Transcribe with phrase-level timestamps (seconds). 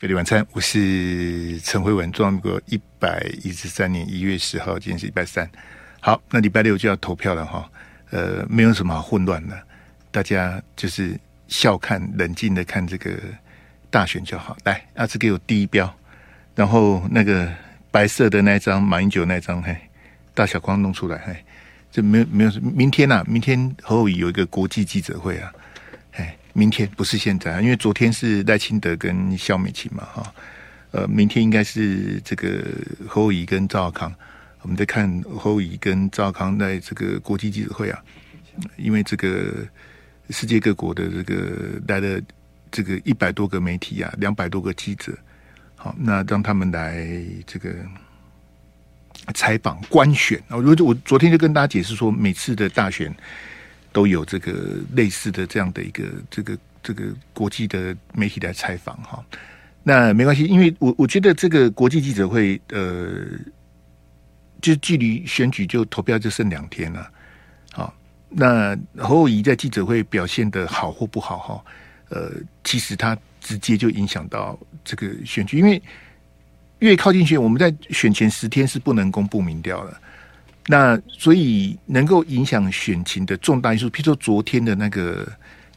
[0.00, 5.46] 费力晚餐，我是陈辉文，中国一百一十三年一月十号，今天是礼拜三。
[6.00, 7.70] 好，那礼拜六就要投票了哈。
[8.08, 9.62] 呃，没有什么好混乱的，
[10.10, 13.14] 大家就是笑看、冷静的看这个
[13.90, 14.56] 大选就好。
[14.64, 15.94] 来，阿志给我第一标，
[16.54, 17.52] 然后那个
[17.90, 19.76] 白色的那张马英九那张，嘿，
[20.32, 21.36] 大小光弄出来，嘿，
[21.92, 25.52] 这没有没有，明天啊，明天侯友有一个国际记者会啊。
[26.52, 30.34] 明天不是现在，因为昨天是赖清德跟萧美琴嘛，哈，
[30.90, 32.64] 呃，明天应该是这个
[33.06, 34.12] 侯友宜跟赵康，
[34.62, 38.02] 我们在看侯友宜跟赵康在这个国际记者会啊，
[38.76, 39.64] 因为这个
[40.30, 42.20] 世界各国的这个来了
[42.70, 45.16] 这个一百多个媒体啊，两百多个记者，
[45.76, 47.06] 好，那让他们来
[47.46, 47.72] 这个
[49.34, 50.36] 采访观选。
[50.48, 53.14] 啊，我我昨天就跟大家解释说，每次的大选。
[53.92, 54.52] 都有这个
[54.94, 59.24] 类似的这样的一个这个这个国际的媒体来采访哈，
[59.82, 63.26] 那没关系，因为我我觉得这个国际记者会呃，
[64.62, 67.10] 就距离选举就投票就剩两天了，
[67.72, 67.94] 好，
[68.28, 71.64] 那侯友宜在记者会表现的好或不好哈，
[72.10, 72.32] 呃，
[72.62, 75.82] 其实他直接就影响到这个选举，因为
[76.78, 80.00] 越靠近选，我们在选前十天是不能公布民调的。
[80.66, 85.26] 那所以能够影响选情的重大因素，譬如说昨天的那个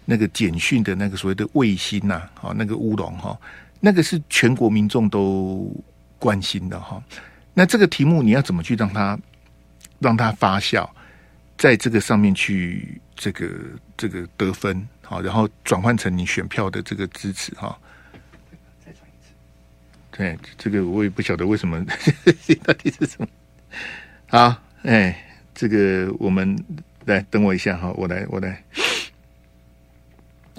[0.06, 3.36] 那个简讯的那个所谓的卫星呐，啊，那个乌龙哈，
[3.80, 5.74] 那个是全国民众都
[6.20, 7.02] 关心的哈。
[7.54, 9.18] 那这个题目你要怎么去让它
[10.00, 10.88] 让它发酵，
[11.58, 13.50] 在这个上面去这个
[13.96, 17.76] 这个得分好，然后转换成你选票的这个支持哈。
[18.86, 19.32] 再讲一次，
[20.12, 21.84] 对，这个我也不晓得为什么
[22.64, 23.28] 到底是什么
[24.28, 24.62] 好。
[24.84, 25.18] 哎，
[25.56, 26.58] 这个我们
[27.06, 28.62] 来等我一下哈，我来我来。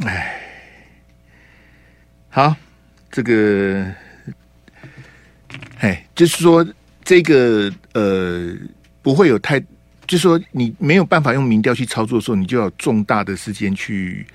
[0.02, 0.40] 哎，
[2.30, 2.56] 好，
[3.10, 3.86] 这个，
[5.78, 6.66] 哎，就是说
[7.04, 8.56] 这个呃，
[9.02, 9.60] 不会有太，
[10.06, 14.26] 就是说你没有办法用民调去操作的时候，你就要重大的时间去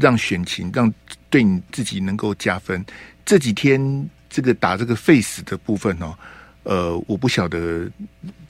[0.00, 0.92] 让选情，让
[1.28, 2.82] 对你自己能够加分。
[3.26, 6.18] 这几天这个打这个 face 的部分哦，
[6.62, 7.86] 呃，我不晓得。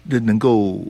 [0.04, 0.86] 那能够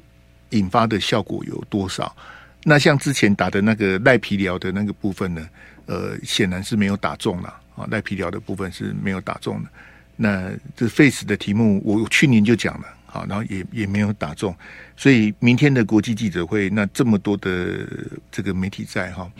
[0.50, 2.14] 引发的效果有多少？
[2.62, 5.48] 那像之前打的那个赖皮疗的那个部分呢？
[5.86, 7.86] 呃，显然是没有打中了啊！
[7.90, 9.68] 赖皮疗的部分是没有打中的。
[10.16, 14.56] 那这 face 的题目，我去年就讲了啊，然后也也没有打中。
[14.96, 17.86] 所以明天的国际记者会，那这么多的
[18.32, 19.30] 这个媒体在哈，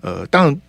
[0.00, 0.60] 呃，当然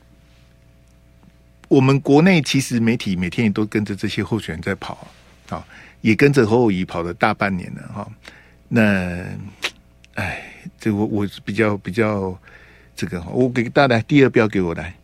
[1.67, 5.07] 我们国内其实媒体每天也都跟着这些候选人在跑
[5.49, 5.65] 啊，
[6.01, 8.07] 也跟着侯友谊跑了大半年了哈。
[8.75, 9.23] 那，
[10.15, 10.43] 哎，
[10.79, 12.35] 这我我是比较比较
[12.95, 14.95] 这个，我给大家第二标给我来，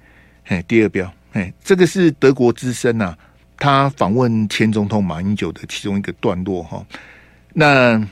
[0.46, 3.16] 哎，第二标，哎，这个是德国之声呐，
[3.58, 6.84] 他访问前总统马英九的其中一个段落哈。
[7.53, 8.03] 那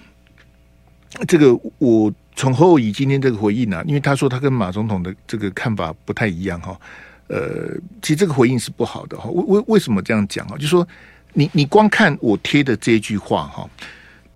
[1.27, 6.79] 这个我从侯友宜今天这个回应呢，因为他说他跟马总统的这个看法不太一样哈，
[7.29, 7.73] 呃，
[8.03, 9.27] 其实这个回应是不好的哈。
[9.31, 10.57] 为为为什么这样讲啊？
[10.59, 10.87] 就说
[11.33, 13.67] 你你光看我贴的这一句话哈。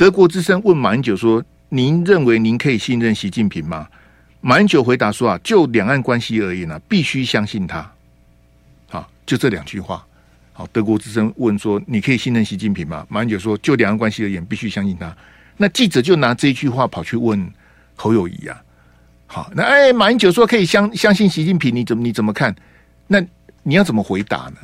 [0.02, 3.88] 德国之声问马英九说：“您认为您可以信任习近平吗？”
[4.42, 7.88] 马英九回答说：“啊，就两岸关系而言呢、啊，必须相信他。”
[8.90, 10.04] 好，就这两句话。
[10.54, 15.16] 好，德国之声问说：“你可以信任习近平吗？”马英九说：“就两岸关系而言，必须相信他。”
[15.56, 17.48] 那记者就拿这一句话跑去问
[17.96, 18.60] 侯友宜啊。
[19.28, 22.56] 好，那哎，马英九说可以相相信习近平，你怎么你怎么看？
[23.06, 23.24] 那
[23.62, 24.56] 你要怎么回答呢？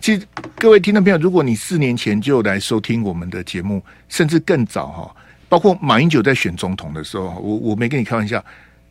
[0.00, 0.26] 其实，
[0.56, 5.16] 各位听众朋友，如果你四年前就来收听我们的节目，甚至更早哈，
[5.48, 8.42] 包括马英九在选总统的时候，我我没跟你开玩笑，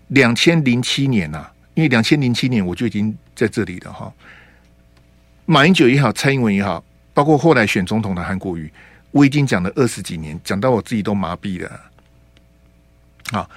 [0.09, 4.11] 两千零七年呐，因为两千零七年我就已经在这里了哈。
[5.45, 8.71] 马英九也好，蔡英文也好，包括后来选总统的韩国瑜，
[9.11, 11.81] 我已经讲了二十几年，讲到我自己都麻痹了。
[13.31, 13.49] 啊，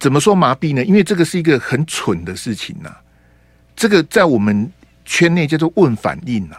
[0.00, 0.84] 怎么说麻痹呢？
[0.84, 2.92] 因为这个是一个很蠢的事情呐，
[3.76, 4.70] 这个在我们
[5.04, 6.56] 圈内叫做问反应呐。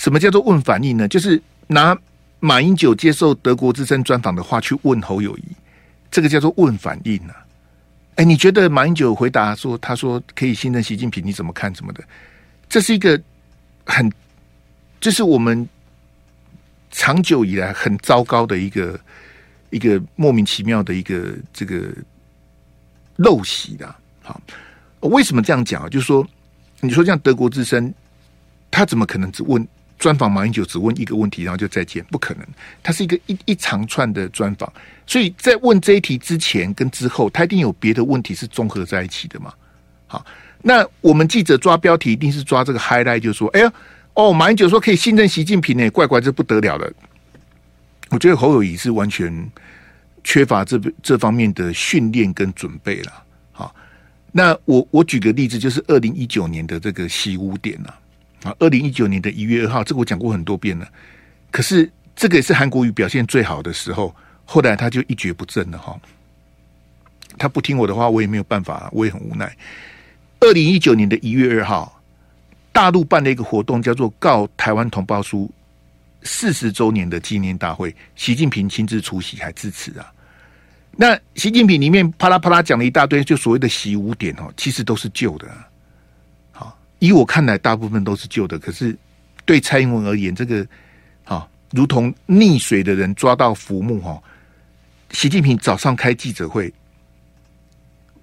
[0.00, 1.06] 什么叫做问反应呢？
[1.06, 1.94] 就是拿
[2.38, 5.44] 马英九接受德国之声专访的话去问侯友谊，
[6.10, 7.44] 这个叫做问反应啊！
[8.14, 11.74] 哎，你觉得马英九回答说，他说可以信任习近平，你怎么看？
[11.74, 12.02] 什么的？
[12.66, 13.20] 这是一个
[13.84, 14.10] 很，
[15.02, 15.68] 这是我们
[16.90, 18.98] 长久以来很糟糕的一个
[19.68, 21.92] 一个莫名其妙的一个这个
[23.18, 23.94] 陋习的。
[24.22, 24.40] 好，
[25.00, 25.90] 为什么这样讲啊？
[25.90, 26.26] 就是说，
[26.80, 27.92] 你说像德国之声，
[28.70, 29.68] 他怎么可能只问？
[30.00, 32.46] 专访马英九只问一个问题，然后就再见，不可能。
[32.82, 34.72] 他是一个一一长串的专访，
[35.06, 39.52] 所以在问这一题之前跟之后，他一定有别的问题是综合在一起的嘛。
[40.06, 40.24] 好，
[40.62, 43.70] 那我们记者抓标题一定是抓这个 highlight，就是说，哎呀，
[44.14, 46.90] 哦，马英九说可以信任习近平呢，怪怪这不得了了。
[48.08, 49.50] 我觉得侯友宜是完全
[50.24, 53.12] 缺乏这这方面的训练跟准备了。
[53.52, 53.74] 好，
[54.32, 57.94] 那我我举个例子，就是二零一九年的这个习五点啊，
[58.42, 60.88] 啊，二零一九年的一月二号，这个我讲过很多遍了。
[61.50, 64.14] 可是这个也是韩国瑜表现最好的时候，
[64.44, 65.98] 后来他就一蹶不振了哈。
[67.38, 69.56] 他不听我的话，我也没有办法，我也很无奈。
[70.40, 72.02] 二零一九年的一月二号，
[72.72, 75.50] 大陆办了一个活动，叫做“告台湾同胞书”
[76.22, 80.12] 四十周年的纪念大会，习近平亲自出席还致辞啊。
[80.96, 85.48] 那习近平里面啪啦啪啦讲了一大堆，就所谓的“习五点”哦，其实都是旧的。
[87.00, 88.58] 以我看来，大部分都是旧的。
[88.58, 88.96] 可是
[89.44, 90.64] 对蔡英文而言，这个
[91.24, 94.22] 啊，如同溺水的人抓到浮木哈。
[95.10, 96.72] 习近平早上开记者会。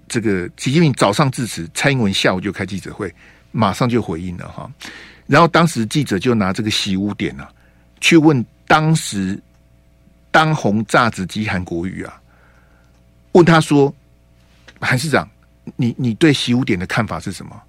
[0.08, 3.14] 这个习近平早上致辞，蔡英文下午就开记者会，
[3.52, 4.70] 马上就回应了哈。
[5.26, 7.52] 然后当时记者就拿这个习五点啊，
[8.00, 9.38] 去问当时
[10.30, 12.18] 当红炸子鸡韩国瑜啊，
[13.32, 13.94] 问他说
[14.80, 15.28] ：“韩市长，
[15.76, 17.60] 你你对习五点的看法是什么？”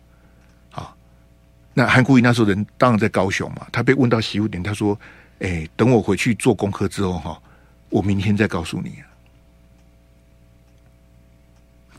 [1.74, 5.00] 那韩国瑜那时候人当然在高雄嘛，他被问到习五点，他说
[5.40, 7.42] ：“哎，等我回去做功课之后哈，
[7.90, 8.96] 我明天再告诉你。”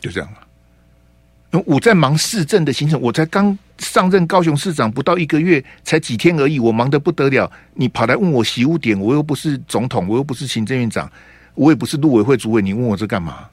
[0.00, 1.62] 就这样了。
[1.67, 7.50] 我在忙市政的行程，我才刚上任高雄市长不到一个月，才几天而已，我忙得不得了。
[7.75, 11.11] 你跑来问我习五点，我又不是总统，我又不是行政院长，
[11.55, 13.49] 我也不是陆委会主委，你问我这干嘛？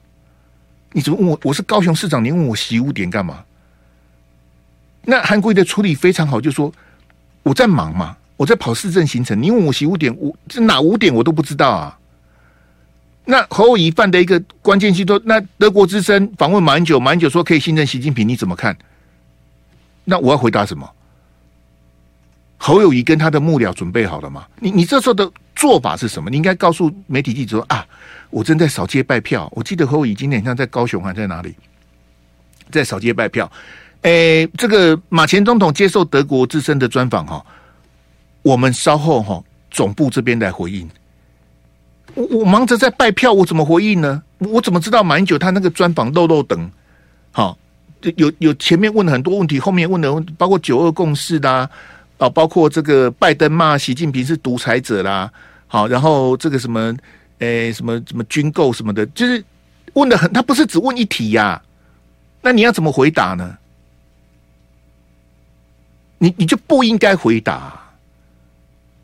[0.92, 1.40] 你怎么问我？
[1.42, 3.44] 我是高雄市长，你问我习五点干嘛？
[5.10, 6.70] 那韩国的处理非常好，就说
[7.42, 11.98] 我在忙嘛，我在跑市政行程，你问我习五点，我这哪五点我都不知道啊。
[13.24, 18.76] 那侯友宜犯的一个关键性说，那德国之声访问马英九，马英九说可以信任习近平，你怎么看？
[20.04, 20.86] 那我要回答什么？
[22.58, 24.46] 侯友宜跟他的幕僚准备好了吗？
[24.60, 26.28] 你你这时候的做法是什么？
[26.28, 27.86] 你应该告诉媒体记者说啊，
[28.28, 29.50] 我正在扫街拜票。
[29.56, 31.54] 我记得侯友宜今天像在高雄还在哪里，
[32.70, 33.50] 在扫街拜票。
[34.02, 37.44] 诶、这个马前总统接受德国之声的专访哈，
[38.42, 40.88] 我们稍后哈总部这边来回应。
[42.14, 44.22] 我我忙着在拜票，我怎么回应呢？
[44.38, 46.70] 我怎么知道马英九他那个专访漏漏等？
[47.32, 47.58] 好，
[48.16, 51.68] 有有前面问了很多问题，后面问的问包括九二共识啦，
[52.18, 55.30] 啊，包括这个拜登骂习近平是独裁者啦，
[55.66, 56.96] 好，然后这个什么，
[57.40, 59.44] 诶、什么什么军购什么的，就是
[59.94, 61.60] 问的很，他不是只问一题呀、
[62.40, 63.56] 那你要怎么回答呢？
[66.18, 67.80] 你你就不应该回答，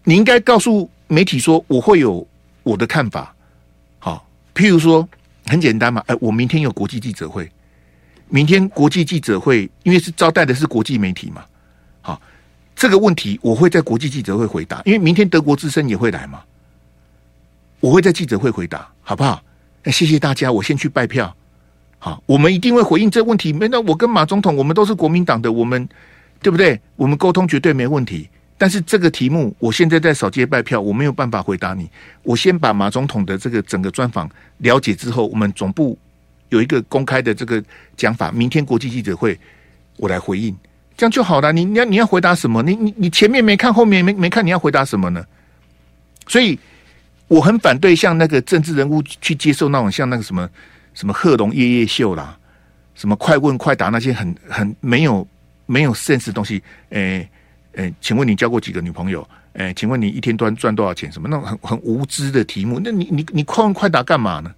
[0.05, 2.27] 你应该告诉媒体说我会有。
[2.65, 3.37] 我的看法，
[3.99, 5.07] 好，譬如说
[5.45, 7.47] 很简单嘛，哎，我明天有国际记者会，
[8.31, 11.45] 明天国际记者会，因为是招待的是国际媒体嘛，
[12.01, 12.19] 好，
[12.75, 16.41] 这个问题我会在国际记者会回答，因为明天德国之声也会来嘛，
[17.81, 19.43] 我会在记者会回答，好不好？
[19.83, 21.37] 那，谢谢大家，我先去拜票，
[21.99, 23.53] 好，我们一定会回应这问题。
[23.53, 25.87] 没，那我跟马总统，我们都是国民党的，我们
[26.45, 26.79] 对不对？
[26.97, 28.29] 我们沟通绝对没问题。
[28.59, 31.89] 但是这个题目，我现在在扫街拜票，我没有办法回答你。
[32.23, 35.99] 我先把马总统的这个整个专访了解之后，我们总部
[36.51, 37.63] 有一个公开的这个
[37.97, 39.39] 讲法，明天国际记者会
[39.97, 40.55] 我来回应，
[40.99, 41.51] 这样就好了。
[41.51, 42.63] 你你要你要回答什么？
[42.63, 45.25] 你你你前面没看，后面没没看，你要回答什么呢？
[46.29, 46.59] 所以
[47.27, 50.47] 我很反对像那个政治人物去接受那种像那个什么
[50.93, 52.39] 什么贺龙夜夜秀啦，
[52.95, 55.27] 什么快问快答那些很很没有
[55.67, 57.29] 没有 sense 的东西，诶。
[57.77, 59.29] 哎，请问你交过几个女朋友？
[59.55, 61.11] 哎，请问你一天端赚多少钱？
[61.11, 62.81] 什么那种很很无知的题目？
[62.85, 64.55] 那你你你快问快答干嘛呢？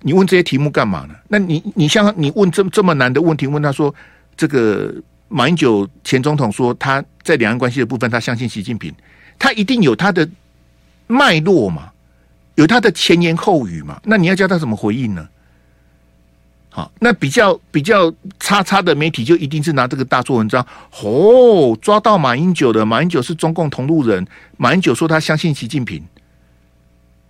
[0.00, 1.14] 你问这些题目干嘛呢？
[1.28, 3.94] 那你你像你问这这么难的问题，问他说
[4.34, 4.94] 这个
[5.28, 8.90] 马英九前总统说他在两岸关系的部分，他相信习近平，
[9.38, 10.26] 他一定有他的
[11.06, 11.92] 脉络嘛，
[12.54, 14.00] 有他的前言后语嘛？
[14.04, 15.28] 那你要叫他怎么回应呢？
[16.78, 20.64] 好，那比较比较差差的媒体就一定是拿这个大做文章。
[21.02, 24.24] 哦，抓到马英九的，马英九是中共同路人。
[24.56, 26.00] 马英九说他相信习近平，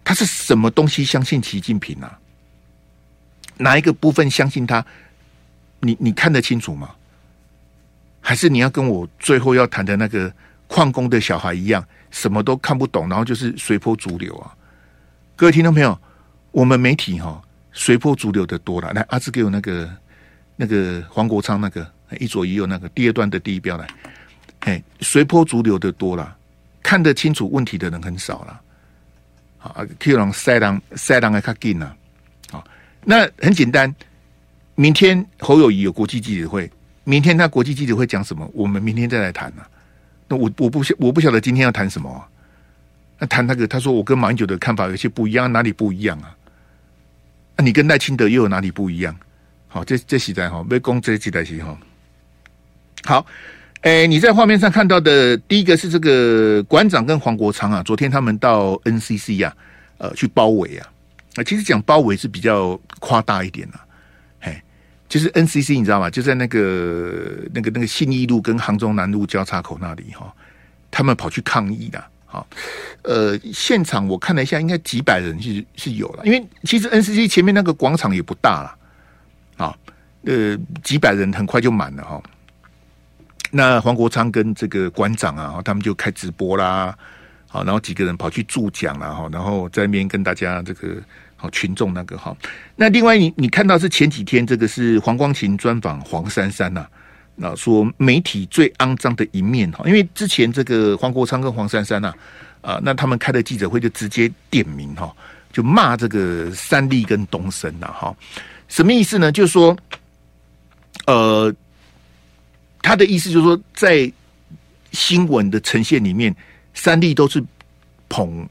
[0.05, 2.19] 他是什么东西相信习近平啊？
[3.57, 4.85] 哪一个部分相信他？
[5.81, 6.91] 你你看得清楚吗？
[8.21, 10.31] 还是你要跟我最后要谈的那个
[10.67, 14.53] 矿工的小孩一样，什么都看不懂，然后就是随波逐流啊？
[15.37, 15.99] 各位听众朋友，
[16.51, 17.43] 我们媒体哈。
[17.73, 19.89] 随波逐流的多了，来阿志给我那个
[20.57, 21.87] 那个黄国昌那个
[22.19, 23.87] 一左一右那个第二段的第一标来，
[24.61, 26.37] 哎，随波逐流的多了，
[26.83, 28.61] 看得清楚问题的人很少了。
[29.59, 31.95] 好，可以让塞狼塞狼来卡进了。
[32.51, 32.65] 好，
[33.05, 33.95] 那很简单，
[34.75, 36.71] 明天侯友谊有国际记者会，
[37.05, 38.49] 明天他国际记者会讲什么？
[38.55, 39.63] 我们明天再来谈呢。
[40.29, 42.29] 那我我不晓我不晓得今天要谈什么啊？
[43.19, 46.35] 那谈那个，他说我跟马英九的看法有些不一样，哪里不一样啊？
[47.59, 49.15] 那你跟赖清德又有哪里不一样？
[49.67, 51.77] 好，这这时代哈，被攻这几代是哈。
[53.05, 53.27] 好，
[53.83, 59.55] 诶，你在画面上看到的第一个是这个馆长跟黄国昌啊，昨天他们到 NCC 啊，
[59.99, 60.89] 呃，去包围啊。
[61.35, 63.85] 啊，其实讲包围是比较夸大一点啊。
[64.41, 64.63] 嘿，
[65.09, 66.09] 就是 NCC 你知道吗？
[66.09, 70.33] 就在那个那个那个信义路跟杭州南路交叉口那里哈，
[70.93, 72.03] 他们跑去抗议的。
[72.31, 72.47] 好，
[73.05, 79.75] 呃，现场我看了一下，应该几百人是是有了，因为其实 NCC 前面那个广场也不大了，啊，
[80.27, 80.55] 呃，
[80.85, 82.23] 几百人很快就满了哈。
[83.51, 86.95] 那黄国昌跟这个馆长啊，他们就开直播啦，
[87.49, 91.03] 好，然后几个人跑去助讲了哈，然后在那边跟大家这个
[91.35, 92.37] 好群众那个哈。
[92.77, 96.87] 那另外你你看到是前几天这个是黄光芹专访黄珊珊呐。
[97.41, 102.13] 那说媒体最肮脏的一面哈，因为之前这个黄国昌跟黄珊珊呐，
[102.61, 105.15] 啊，那他们开的记者会就直接点名哈，
[105.53, 108.15] 就骂这个三立跟东森呐哈，
[108.67, 109.31] 什么意思呢？
[109.31, 109.77] 就是说，
[111.07, 111.55] 呃，
[112.83, 114.13] 他的意思就是说，在
[114.91, 116.35] 新闻的呈现里面，
[116.75, 117.41] 三立都是
[118.09, 118.49] 捧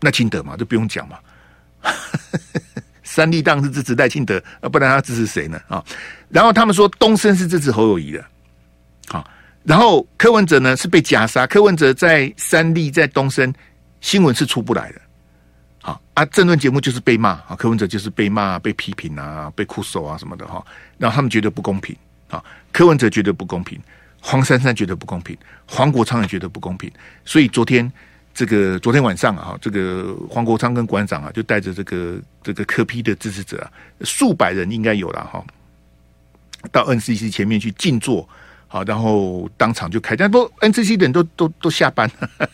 [0.00, 1.18] 那清德嘛，就不用讲嘛。
[3.14, 5.56] 三立当然是支持赖清德，啊，不然他支持谁呢？
[5.68, 5.80] 啊，
[6.30, 8.24] 然后他们说东森是支持侯友宜的，
[9.06, 9.24] 好，
[9.62, 13.54] 然后柯文哲呢是被夹杀，柯文哲在三立在东森
[14.00, 15.00] 新闻是出不来的，
[15.80, 20.60] 好啊，政论节目就是被骂啊，柯文哲就是被骂、被批评啊、被哭手啊什么的哈，
[20.98, 21.94] 然后他们觉得不公平
[22.28, 22.42] 啊，
[22.72, 23.80] 柯文哲觉得不公平，
[24.20, 26.90] 黄珊珊觉得不公平，黄国昌也觉得不公平，
[27.24, 27.88] 所以昨天。
[28.34, 35.44] 这个昨天晚上啊，这个黄国昌跟馆长啊，就带着这个这个科批的支持者啊，数百人应该有了哈，
[36.72, 38.28] 到 NCC 前面去静坐，
[38.66, 42.50] 好，然后当场就开，但不 NCC 的人都都都下班了，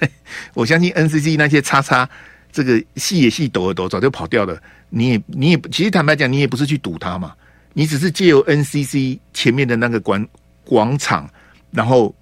[0.54, 2.08] 我相信 NCC 那些叉叉
[2.52, 4.56] 这个戏也戏抖了抖，早就跑掉了。
[4.88, 7.34] 你也你也其实坦白讲，你也不是去堵他嘛，
[7.72, 10.24] 你只是借由 NCC 前面的那个广
[10.64, 11.28] 广场，
[11.72, 12.14] 然后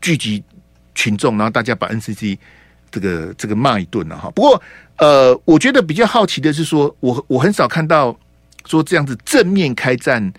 [0.00, 0.44] 聚集。
[0.94, 2.38] 群众，然后大家把 NCC
[2.90, 4.30] 这个这个骂一顿了哈。
[4.30, 4.62] 不过，
[4.98, 8.16] 呃，我觉得比较好奇的是说，我我很少看到
[8.66, 10.32] 说这样子正面开战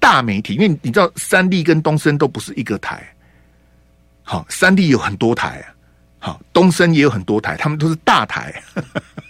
[0.00, 3.06] 大媒体，因为你知道三立跟东森都不是一个台。
[4.22, 5.66] 好，三立有很多台啊，
[6.18, 8.62] 好，东森也有很多台，他们都是大台，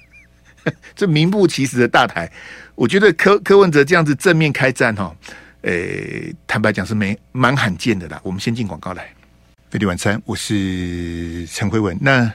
[0.97, 2.30] 这名副其实的大台。
[2.75, 5.14] 我觉得柯柯文哲这样子正面开战哈，
[5.62, 8.20] 诶，坦白讲是没蛮罕见的啦。
[8.23, 9.08] 我们先进广告来。
[9.70, 11.94] 飞碟晚餐，我是陈辉文。
[12.00, 12.32] 那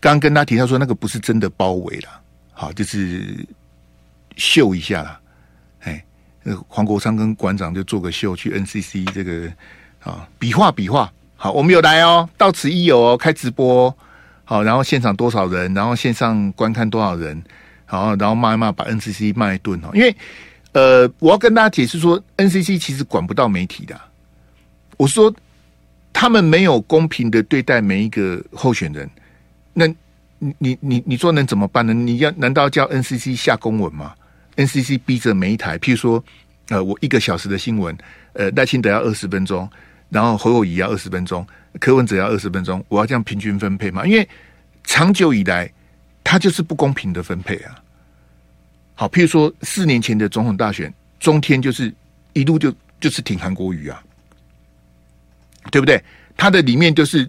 [0.00, 2.08] 刚跟他提到说，那个不是真的包围了，
[2.52, 3.42] 好，就是
[4.36, 5.18] 秀一下了。
[5.80, 6.04] 哎，
[6.42, 9.50] 那个黄国昌跟馆长就做个秀，去 NCC 这个
[10.02, 11.10] 啊，比划比划。
[11.36, 13.96] 好，我们有来哦，到此一游哦，开直播。
[14.44, 17.42] 好，然后现场多少人，然后线上观看多少人，
[17.86, 19.88] 好，然后骂一骂，把 NCC 骂一顿哦。
[19.94, 20.14] 因为
[20.72, 23.98] 呃，我要跟大家解释说，NCC 其实管不到媒体的。
[24.98, 25.34] 我说。
[26.12, 29.08] 他们没有公平的对待每一个候选人，
[29.72, 29.86] 那
[30.38, 31.92] 你你你你说能怎么办呢？
[31.92, 34.14] 你要难道叫 NCC 下公文吗
[34.56, 36.24] ？NCC 逼着每一台，譬如说，
[36.68, 37.96] 呃，我一个小时的新闻，
[38.32, 39.68] 呃，赖清德要二十分钟，
[40.10, 41.46] 然后侯友宜要二十分钟，
[41.80, 44.04] 柯文哲要二十分钟，我要这样平均分配吗？
[44.06, 44.28] 因为
[44.84, 45.70] 长久以来，
[46.24, 47.74] 它就是不公平的分配啊。
[48.94, 51.94] 好，譬如说四年前的总统大选，中天就是
[52.32, 54.02] 一路就就是挺韩国瑜啊。
[55.70, 56.02] 对不对？
[56.36, 57.28] 它的里面就是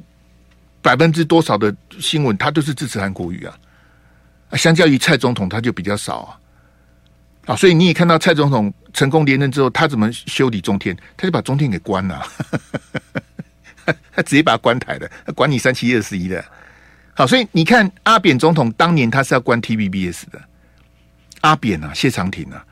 [0.81, 3.58] 百分之多少的新闻，它都是支持韩国瑜啊。
[4.50, 6.39] 啊，相较于蔡总统，他就比较少啊。
[7.46, 10.96] 啊，所以你也看到蔡总统成功连任之后，他怎么修理中天？
[11.17, 12.24] 他就把中天给关了，
[14.13, 16.43] 他直接把他关台的，管你三七二十一的。
[17.15, 20.41] 好，所以你看阿扁总统当年他是要关 TVBS 的。
[21.41, 22.65] 阿扁啊，谢长廷啊，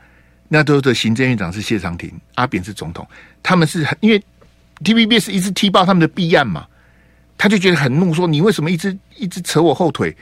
[0.48, 3.06] 那都的行政院长是谢长廷，阿扁是总统，
[3.42, 4.22] 他们是因为。
[4.84, 6.66] TVBS 一直踢爆他们的弊案嘛，
[7.36, 10.16] 他就觉得很怒，说你为什么一直一直扯我后腿？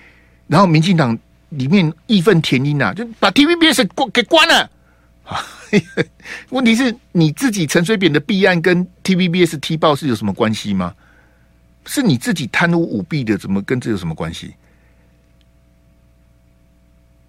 [0.46, 1.18] 然后民进党
[1.50, 4.70] 里面义愤填膺啊，就把 TVBS 关给关了。
[6.50, 10.94] 问题是你自己陈水扁的弊案跟 TVBS 踢爆是有什么关系吗？
[11.84, 14.54] 是你自己贪污舞弊的，怎么跟这有什么关系？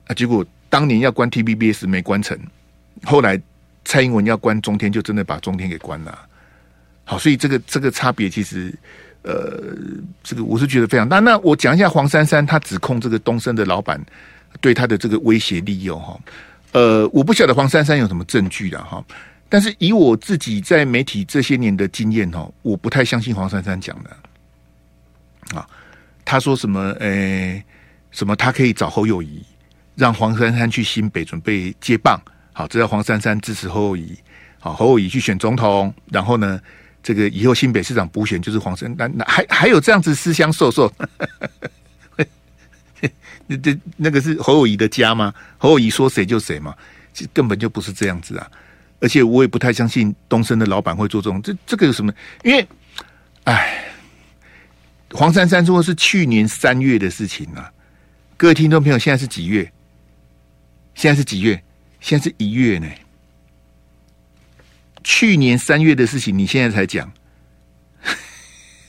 [0.08, 2.38] 啊，结果当年要关 TVBS 没关成，
[3.04, 3.42] 后来
[3.84, 6.30] 蔡英文要关中天，就真的把中天给关了。
[7.10, 8.78] 好，所以这个这个差别其实，
[9.22, 9.64] 呃，
[10.22, 11.20] 这个我是觉得非常大。
[11.20, 13.98] 那我讲一下黄珊珊，她指控这个东森的老板
[14.60, 16.20] 对他的这个威胁利诱哈。
[16.74, 19.02] 呃，我不晓得黄珊珊有什么证据的哈。
[19.48, 25.66] 但是以我自己在媒体这些年的经验哦，我不太相信黄珊珊讲的啊。
[26.26, 26.92] 他说什么？
[27.00, 27.64] 诶、
[28.12, 28.36] 什么？
[28.36, 29.42] 他可以找侯友宜，
[29.96, 32.22] 让黄珊珊去新北准备接棒。
[32.52, 34.18] 好，只要黄珊珊支持侯友宜，
[34.60, 36.60] 好，侯友宜去选总统，然后呢，
[37.08, 39.10] 这个以后新北市长补选就是黄珊珊。
[39.16, 40.92] 那还还有这样子私相授受？
[43.46, 45.34] 那这那个是侯友宜的家吗？
[45.58, 46.76] 侯友宜说谁就谁嘛？
[47.14, 48.52] 这根本就不是这样子啊！
[49.00, 51.42] 而且我也不太相信东森的老板会做这种。
[51.42, 52.14] 这这个有什么？
[52.44, 52.68] 因为，
[53.46, 53.86] 哎，
[55.12, 57.72] 黄珊珊说是去年三月的事情啊。
[58.36, 59.72] 各位听众朋友，现在是几月？
[60.94, 61.64] 现在是几月？
[62.02, 62.88] 现在是一月呢。
[65.10, 67.10] 去年三月的事情，你现在才讲，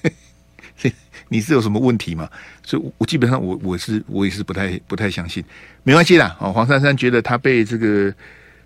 [1.31, 2.29] 你是有什么问题吗？
[2.65, 5.45] 所以，我基本上我我是我也是不太不太相信。
[5.85, 8.13] 没关系啦，哦，黄珊珊觉得他被这个。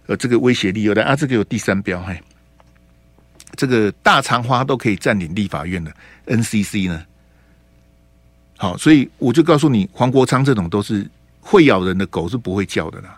[0.06, 2.20] 呃，这个威胁力有的啊，这个有第三标，嘿，
[3.54, 5.94] 这个大长花都可以占领立法院的
[6.26, 7.06] NCC 呢。
[8.56, 11.08] 好，所以我就告诉你，黄国昌这种都是
[11.40, 13.16] 会咬人的狗是不会叫的啦。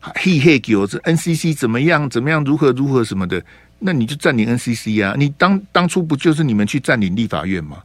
[0.00, 2.08] 嘿嘿，狗这 NCC 怎么样？
[2.08, 2.42] 怎么样？
[2.44, 3.42] 如何如何什么的？
[3.78, 5.14] 那你就占领 NCC 啊！
[5.16, 7.82] 你当当初不就是你们去占领立法院吗？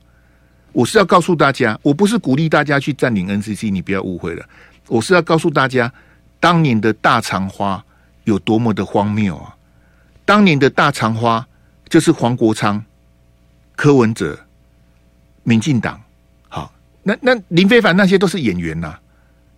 [0.71, 4.45] 我是要告诉大家，我不是鼓励大家去占领 NCC，你不要误会了。
[4.87, 5.91] 我是要告诉大家，
[6.39, 7.83] 当年的大长花。
[8.25, 9.55] 有多么的荒谬啊！
[10.25, 11.47] 当年的大长花
[11.87, 12.83] 就是黄国昌、
[13.75, 14.35] 柯文哲、
[15.43, 16.01] 民进党。
[16.49, 18.97] 好，那那林非凡那些都是演员呐、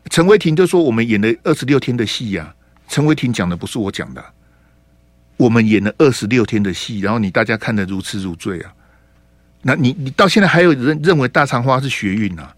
[0.09, 2.55] 陈伟霆就说我们演了二十六天的戏呀、啊。
[2.87, 4.23] 陈伟霆讲的不是我讲的，
[5.35, 8.73] 我们演了二十六天的戏，然后你大家看得如痴如醉啊。
[9.61, 12.55] 那你你到现在还有人认为大肠花是学运啊？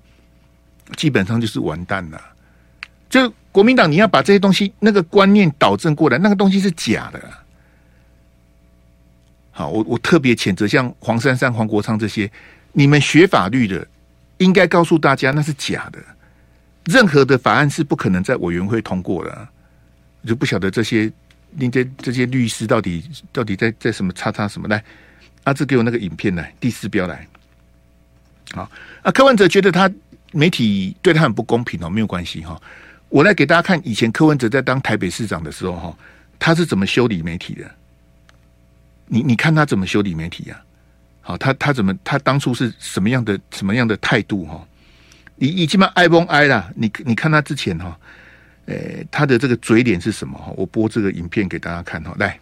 [0.95, 2.21] 基本上就是完蛋了。
[3.09, 7.19] 就国民党，你要把这些东西那个观念导正过来，那个东西是假的。
[9.49, 12.31] 好，我我特别谴责像黄珊珊、黄国昌这些，
[12.73, 13.87] 你们学法律的
[14.37, 15.99] 应该告诉大家那是假的。
[16.85, 19.47] 任何的法案是不可能在委员会通过的，
[20.25, 21.11] 就不晓得这些
[21.51, 24.83] 那这这些律师到底到底在在什么叉叉什么来？
[25.45, 27.27] 阿志给我那个影片来，第四标来。
[28.51, 28.69] 好，
[29.01, 29.89] 啊，柯文哲觉得他
[30.31, 32.59] 媒体对他很不公平哦，没有关系哈。
[33.07, 35.97] 我来给大家看，以前柯文哲在当台北市长的时候，哈，
[36.37, 37.71] 他是怎么修理媒体的？
[39.07, 40.61] 你你看他怎么修理媒体呀？
[41.21, 44.45] 好，他他怎么他当初是什么样的什么样的态度？
[44.45, 44.67] 哈，
[45.39, 46.69] 你你起码挨不挨啦？
[46.75, 47.97] 你你看他之前哈，
[48.65, 50.37] 诶，他的这个嘴脸是什么？
[50.37, 52.37] 哈，我播这个影片给大家看哈，来，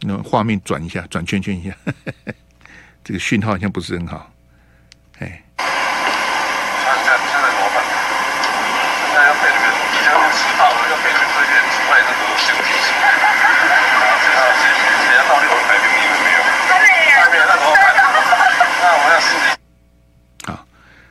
[0.00, 1.76] 那画面转一下，转圈圈一下，
[3.02, 4.32] 这个讯号好像不是很好，
[5.18, 5.42] 哎。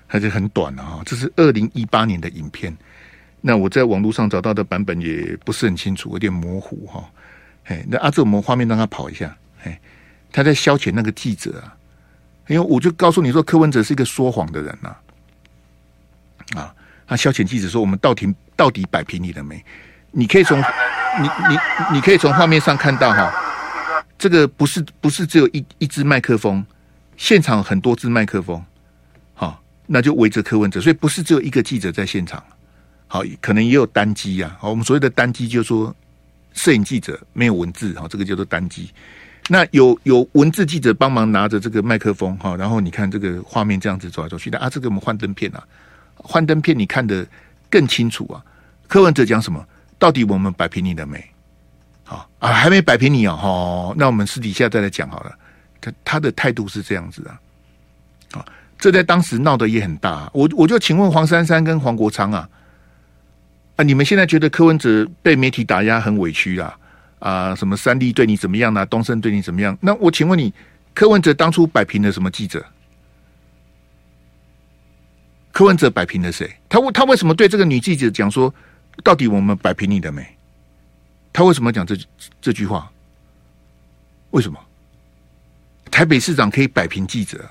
[0.07, 2.75] 还是很短的哈，这是二零一八年的影片。
[3.41, 7.03] 那我在网络上找到的版本也不是很清楚，有点模糊哈。
[7.65, 9.35] 哎，那阿志，我们画面让他跑一下。
[9.63, 9.79] 哎，
[10.31, 11.75] 他在消遣那个记者啊，
[12.47, 14.95] 因为我就告诉你说，柯文哲是一个说谎的人呐。
[16.55, 16.73] 啊，
[17.07, 19.63] 他消遣记者说，我们到底到底摆平你了没？
[20.11, 21.57] 你可以从你你
[21.93, 23.33] 你可以从画面上看到哈，
[24.17, 26.65] 这个不是不是只有一一支麦克风，
[27.17, 28.63] 现场很多支麦克风。
[29.87, 32.43] 那就围着柯文哲，所以不是只有一个记者在现场，
[33.07, 34.57] 好，可能也有单机啊。
[34.59, 35.95] 好，我们所谓的单机，就是说
[36.53, 38.89] 摄影记者没有文字，哈，这个叫做单机。
[39.47, 45.63] 那有有文字记者帮忙拿着这个麦克风，哈，然后你看这个画面这样子走来走去的啊，这个我们幻灯片啊，
[46.15, 47.25] 幻灯片你看得
[47.69, 48.43] 更清楚啊。
[48.87, 49.63] 柯文哲讲什么？
[49.99, 51.23] 到底我们摆平你了没？
[52.03, 55.37] 好啊，还没摆平你哦，好，那我们私底下再来讲好了。
[55.79, 57.39] 他他的态度是这样子啊，
[58.33, 58.45] 好。
[58.77, 62.49] 这在当时闹得也很大，我我就请问黄珊珊跟黄国昌啊，
[63.77, 66.77] 啊，你们现在觉得柯文哲被媒体打压很委屈啊？
[67.19, 68.85] 啊，什么三立对你怎么样呢、啊？
[68.85, 69.75] 东森对你怎么样？
[69.81, 70.53] 那我请问你，
[70.93, 72.63] 柯文哲当初摆平了什么记者？
[75.51, 76.53] 柯文哲摆平了谁？
[76.67, 78.53] 他他为什么对这个女记者讲说，
[79.03, 80.27] 到底我们摆平你的没？
[81.31, 81.97] 他为什么讲这
[82.41, 82.91] 这句话？
[84.31, 84.59] 为什么？
[85.89, 87.49] 台北市长可以摆平记者？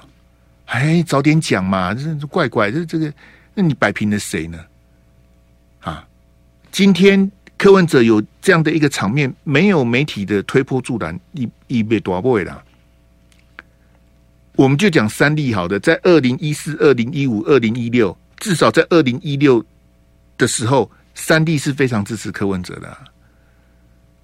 [0.67, 1.95] 哎，早点讲嘛！
[1.95, 3.13] 这怪怪，这这个，
[3.55, 4.59] 那你摆平了谁呢？
[5.81, 6.07] 啊，
[6.73, 12.65] 今天柯文哲有这样的一个场面，没有媒体的推波助澜，一一被夺位了。
[14.57, 19.65] 我们就讲三立好的，在二零一四、二零一五、二零一六，至少在二零一六
[20.39, 22.97] 的时候，三立是非常支持柯文哲的。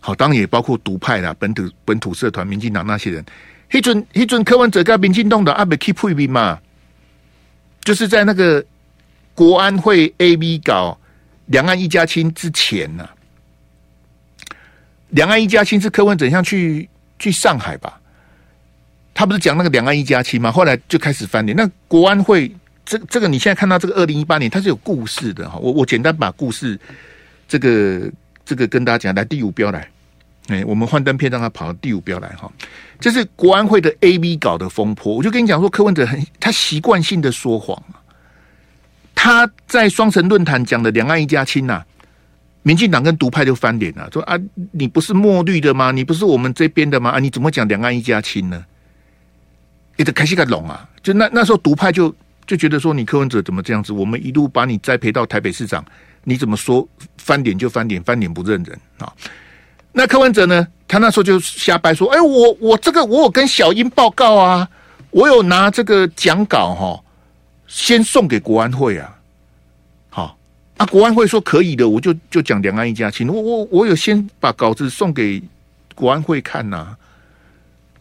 [0.01, 3.25] 好，当然也包括独派啦、本土本土社团、民进党那些人。
[3.73, 6.59] 一准一准柯文哲跟民进党的阿北 keep 配兵嘛，
[7.83, 8.65] 就是在那个
[9.35, 10.99] 国安会 A B 搞
[11.47, 13.15] 两岸一家亲之前呢、啊，
[15.11, 18.01] 两岸一家亲是柯文哲像去去上海吧，
[19.15, 20.51] 他不是讲那个两岸一家亲嘛？
[20.51, 21.57] 后来就开始翻脸。
[21.57, 22.53] 那国安会
[22.85, 25.59] 这这个你现在看到这个二零一八年，它是有故事的哈。
[25.59, 26.79] 我我简单把故事
[27.47, 28.11] 这个
[28.45, 29.89] 这个跟大家讲，来第五标来。
[30.51, 32.51] 哎，我们幻灯片让他跑到第五标来哈，
[32.99, 35.15] 这是国安会的 A B 搞的风波。
[35.15, 37.81] 我就跟你讲说，柯文哲很他习惯性的说谎，
[39.15, 41.85] 他在双城论坛讲的两岸一家亲呐，
[42.63, 44.37] 民进党跟独派就翻脸了，说啊，
[44.73, 45.93] 你不是墨绿的吗？
[45.93, 47.11] 你不是我们这边的吗？
[47.11, 48.65] 啊，你怎么讲两岸一家亲呢？
[49.97, 50.89] 你的开心个龙啊！
[51.03, 52.15] 就那那时候独派就
[52.47, 53.93] 就觉得说，你柯文哲怎么这样子？
[53.93, 55.85] 我们一路把你栽培到台北市长，
[56.25, 59.13] 你怎么说翻脸就翻脸，翻脸不认人啊？
[59.93, 60.67] 那柯文哲呢？
[60.87, 64.69] 他那时候就瞎掰说：“哎、我我这个我有跟小英报告啊，
[65.11, 67.01] 我有拿这个讲稿哈，
[67.69, 69.17] 先送给国安会啊。
[70.09, 70.37] 好
[70.79, 73.29] 啊，国安会说可以的，我就就讲两岸一家亲。
[73.29, 75.41] 我我我有先把稿子送给
[75.95, 76.97] 国安会看呐、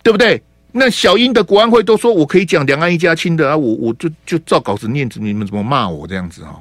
[0.02, 0.42] 对不对？
[0.72, 6.60] 那小英的国安会都说我可以讲两岸一家亲的啊，我我就就照稿子念，你们怎么骂我这样子哈？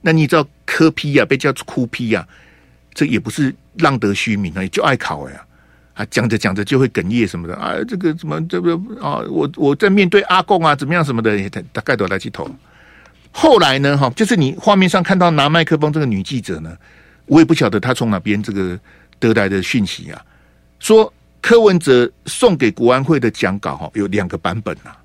[0.00, 2.26] 那你知道柯批呀，被叫哭批呀？”
[2.94, 5.46] 这也不是浪得虚名啊，就爱考哎呀，
[5.94, 12.48] 啊讲着讲着就会哽咽什么的啊，这个怎么这个啊，我我在面对阿贡啊，怎么样什么的，大概都来起头。
[13.32, 16.76] 后来呢，哈，就是你画面上看到拿麦克风这个女记者呢，
[17.26, 18.78] 我也不晓得她从哪边这个
[19.18, 20.24] 得来的讯息啊，
[20.78, 21.12] 说
[21.42, 24.96] 柯文哲送给国安会的讲稿哈，有两个版本啊。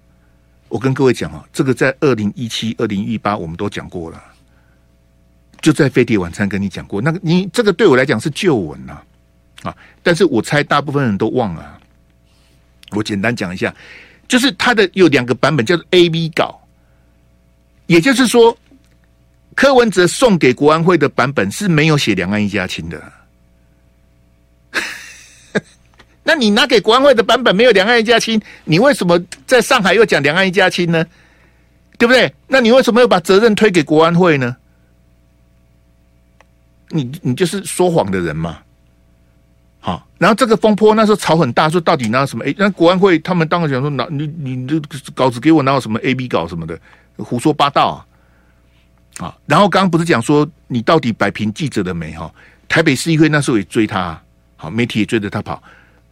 [0.70, 4.24] 我跟各位讲啊，这个在二零一七、二零一八我们都讲过了。
[5.62, 8.98] 就在飞碟晚餐跟你讲过，那个你这个对我来讲是旧闻呐，
[9.64, 11.78] 啊，但是我猜大部分人都忘了。
[12.92, 13.74] 我简单讲一下，
[14.28, 16.60] 就是它的有两个版本，叫做 A B 稿，
[17.86, 18.58] 也就是说，
[19.56, 23.14] 柯文哲送给国安会的版本是没有写两岸一家亲的。
[26.24, 31.06] 那你拿给国安会的版本没有两岸一家亲，你为什么在上海又讲两岸一家亲呢？
[31.98, 32.34] 对不对？
[32.48, 34.58] 那你为什么又把责任推给国安会呢？
[36.92, 38.60] 你你就是说谎的人嘛，
[39.80, 42.46] 好，然后这个风波那时候吵很大，说到底拿什么？
[42.46, 44.80] 哎，那国安会他们当时讲说拿你你这
[45.16, 46.80] 稿子给我，拿什么 A B 稿什么的，
[47.18, 48.06] 胡说八道
[49.18, 49.26] 啊！
[49.26, 52.32] 啊，然后刚刚不是讲说你到底摆平记者的没哈？
[52.68, 54.22] 台北市议会那时候也追他，
[54.56, 55.62] 好，媒体也追着他跑。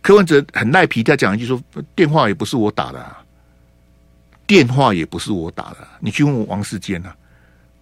[0.01, 1.61] 柯文哲很赖皮，他讲一句说
[1.95, 3.17] 电话也不是我打的，啊
[4.47, 7.15] 电话也不是我打的，你去问问王世坚啊，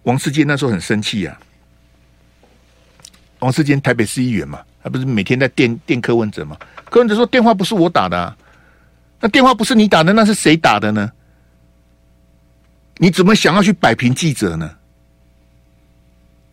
[0.02, 1.38] 王世坚那时候很生气啊。
[3.40, 6.56] 王世坚台北市议员嘛，他不是每天在电电柯文哲嘛？
[6.90, 8.36] 柯文哲说电话不是我打的，
[9.20, 11.12] 那电话不是你打的，那是谁打的呢？
[12.96, 14.70] 你怎么想要去摆平记者呢？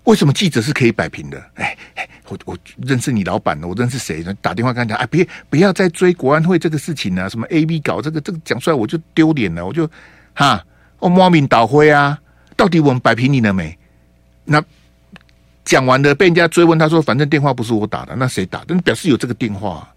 [0.03, 1.43] 为什么记者是可以摆平的？
[1.55, 4.31] 哎哎，我我认识你老板的，我认识谁呢？
[4.41, 9.89] 打电话跟他讲，哎，别不要再追国安会这个事情啊，什么 A B 搞这个这个讲出来我就丢脸了，我就
[10.33, 10.63] 哈，
[10.99, 12.19] 我莫名倒灰啊！
[12.55, 13.75] 到底我们摆平你了没？
[14.43, 14.63] 那。
[15.65, 19.91] 讲完了，被人家追问，他说：“反正电话不是我打的，那谁打的？”表示有这个电话。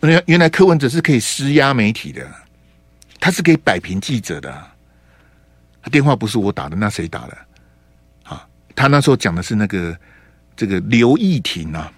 [0.00, 2.26] 原原来柯文哲是可以施压媒体的，
[3.20, 4.66] 他是可以摆平记者的。
[5.90, 7.36] 电话不是我打的，那谁打的？
[8.24, 9.96] 啊，他那时候讲的是那个
[10.56, 11.92] 这个刘义婷啊，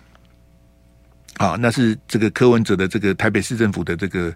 [1.36, 4.34] 啊，那是这个柯文哲的这个台北市政府的这个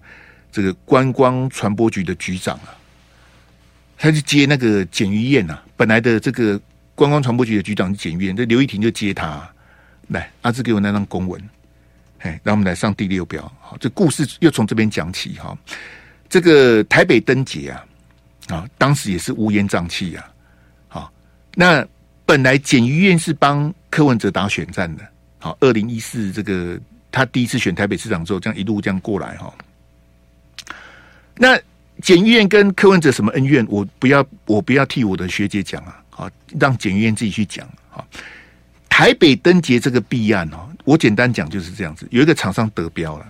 [0.53, 2.79] 这个观光传播局的局长啊，
[3.99, 6.61] 他去接那个简于燕啊，本来的这个。
[6.95, 9.49] 观光传播局的局长检阅，这刘义婷就接他
[10.09, 11.43] 来，阿志给我那张公文，
[12.19, 13.41] 哎，让我们来上第六标。
[13.61, 15.57] 好，这故事又从这边讲起哈。
[16.29, 17.85] 这个台北灯节啊，
[18.49, 20.31] 啊，当时也是乌烟瘴气啊。
[20.89, 21.13] 好，
[21.55, 21.87] 那
[22.27, 25.07] 本来检于院是帮柯文哲打选战的。
[25.39, 26.79] 好，二零一四这个
[27.11, 29.53] 他第一次选台北市长之后，这样一路这样过来哈。
[31.37, 31.59] 那
[32.03, 33.67] 检于院跟柯文哲什么恩怨？
[33.69, 36.02] 我不要，我不要替我的学姐讲啊。
[36.15, 37.67] 好，让检院自己去讲。
[37.89, 38.07] 好，
[38.91, 42.07] 台北灯节这个弊案哦，我简单讲就是这样子。
[42.11, 43.27] 有一个厂商得标了，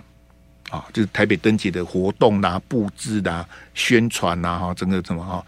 [0.69, 5.43] 啊，就是台北灯节的活动啦、布置啦、宣传啦，哈，整个怎么哈？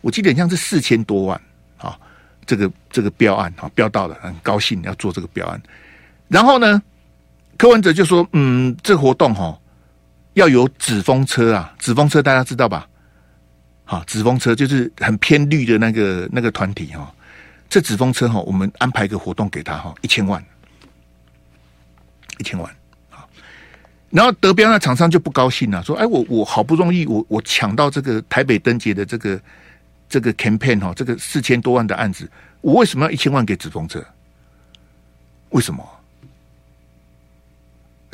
[0.00, 1.40] 我记得像是四千多万，
[1.78, 1.96] 啊，
[2.44, 5.62] 这个这个标案啊，标到了，很高兴要做这个标案。
[6.26, 6.82] 然后呢，
[7.56, 9.56] 柯文哲就说，嗯，这活动哈，
[10.32, 12.88] 要有纸风车啊，纸风车大家知道吧？
[13.90, 17.12] 啊，纸风车就是很偏绿的那个那个团体哈，
[17.68, 20.40] 这纸风车哈，我们安排个活动给他哈，一千万
[22.38, 22.72] 一千万。
[24.10, 29.40] 然后得标那厂商就不高兴了，说：“哎，我我好不容易我我抢到这个台北灯节的这个
[30.08, 34.04] 这个 campaign 哈，这个四千多万的案子，我为什么要一千万给纸风车？
[35.50, 35.84] 为什么？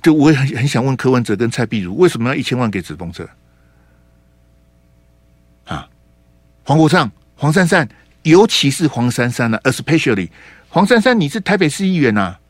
[0.03, 3.29] 就我也很很想问柯文哲跟蔡壁如，为什么要一千万给纸风车？
[5.65, 5.89] 啊，
[6.66, 7.88] 黄国昌、黄珊珊，
[8.24, 10.29] 尤其是黄珊珊呢，especially
[10.68, 12.40] 黄珊珊，你是台北市议员呐、啊，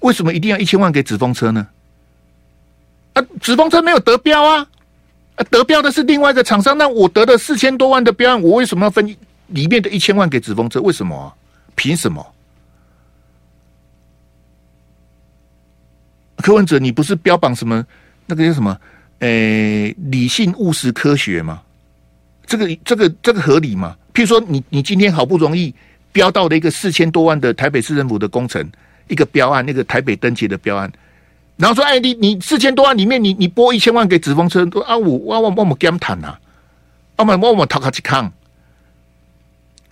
[0.00, 1.66] 为什么一定要一千万给纸风车呢？”
[3.14, 4.64] 啊，纸风车没有得标啊！
[5.34, 6.78] 啊，得标的是另外一个厂商。
[6.78, 9.04] 那我得了四千多万的标案，我为什么要分
[9.48, 10.80] 里面的一千万给纸风车？
[10.80, 11.34] 为什么？
[11.74, 12.24] 凭什么？
[16.36, 17.84] 柯文哲，你不是标榜什么
[18.26, 18.78] 那个叫什么？
[19.18, 21.62] 诶、理性务实科学吗？
[22.46, 23.96] 这个、这个、这个合理吗？
[24.12, 25.74] 譬如说你，你今天好不容易
[26.12, 28.68] 标到了一个四千多万的台北市政府的工程，
[29.08, 30.90] 一个标案，那个台北灯节的标案。
[31.56, 36.38] 然后说：“哎，你你四千多万里面，你你拨一千万给纸风车，啊，我我我我们跟他们谈呐，啊，
[37.18, 38.32] 我们我们讨卡去看，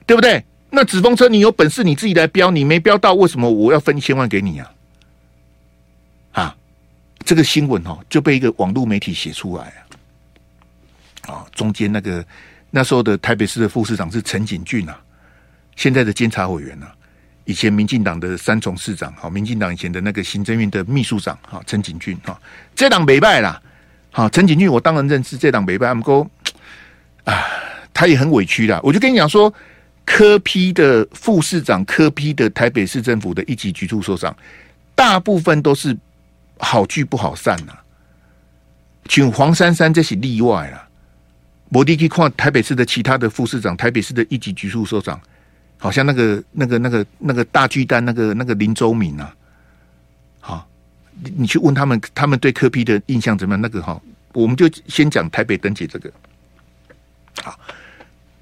[0.04, 0.44] 对不对？
[0.70, 4.72] 那纸风车你有本事你自己来标，你没标到，为什么我要分一千万给你啊？
[6.32, 6.56] 啊，
[7.24, 9.81] 这个新闻哦就被一个网络媒体写出来，
[11.26, 12.24] 啊，中间那个
[12.70, 15.00] 那时候的台北市的副市长是陈景峻啊，
[15.76, 16.94] 现在的监察委员啊。”
[17.44, 22.40] 以前民进党的三重市长，好，民进党以前的那个行政院的秘书长，哈，陈景峻，哈，
[22.72, 23.60] 这党没败啦，
[24.12, 26.30] 好，陈景峻，我当然认识这党没败，他们说，
[27.24, 27.42] 啊，
[27.92, 28.78] 他也很委屈啦。
[28.80, 29.52] 我就跟你讲说，
[30.06, 34.34] 科批的副市长，科批的台北市政府的一级局处所长，
[34.94, 35.98] 大部分都是
[36.58, 37.76] 好聚不好散呐。
[39.08, 40.88] 请黄珊珊这是例外啦，
[41.72, 45.20] 我弟去看台北市的其他的副市长，台北市的一级局处首长。
[45.78, 49.34] 好像那个、那个、那个、那个大巨蛋，那个、那个林周敏啊，
[50.38, 50.68] 好，
[51.24, 53.60] 你你去问他们，他们对柯 P 的印象怎么样？
[53.60, 54.00] 那个哈，
[54.32, 56.12] 我们就先讲台北灯节这个，
[57.42, 57.58] 好，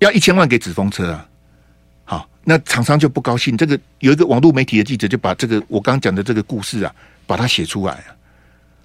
[0.00, 1.26] 要一千万给纸风车啊，
[2.04, 3.56] 好，那厂商就不高兴。
[3.56, 6.94] 这个有一个网络媒体的记者就把这个我刚讲的这个故事啊，
[7.26, 8.12] 把它写出来啊，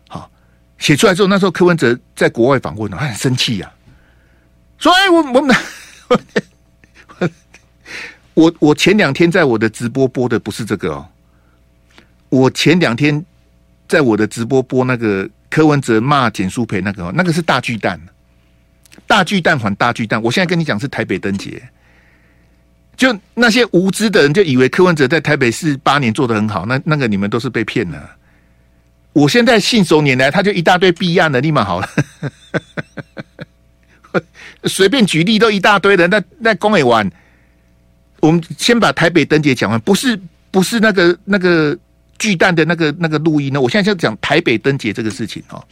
[0.08, 0.32] 好，
[0.78, 3.70] 写出来之后，那时候柯文哲在国外访问了，他很生气呀，
[4.80, 5.56] 所以，我我们。
[8.36, 11.08] ”我我前两天在我的直播播的不是这个哦，
[12.28, 13.26] 我前两天
[13.88, 17.98] 在我的直播播那个柯文哲骂简淑培那个，那个是大巨蛋，
[19.08, 20.22] 大巨蛋还大巨蛋。
[20.22, 21.64] 我现在跟你讲是台北灯节，
[22.98, 28.18] 就那些无知的人就以为柯文哲在台北市八年做的很好，那那个你们都是被骗了。
[29.14, 31.90] 我现在信手拈来，他就一大堆弊案的，立马好了，
[34.66, 37.10] 随便举例都一大堆的，那那公委完。
[38.22, 41.78] 我们先把台北灯节讲完，不是不是那个那个
[42.18, 43.62] 巨蛋的那个那个录音呢？
[43.62, 45.64] 我现在就讲台北灯节这个事情哦，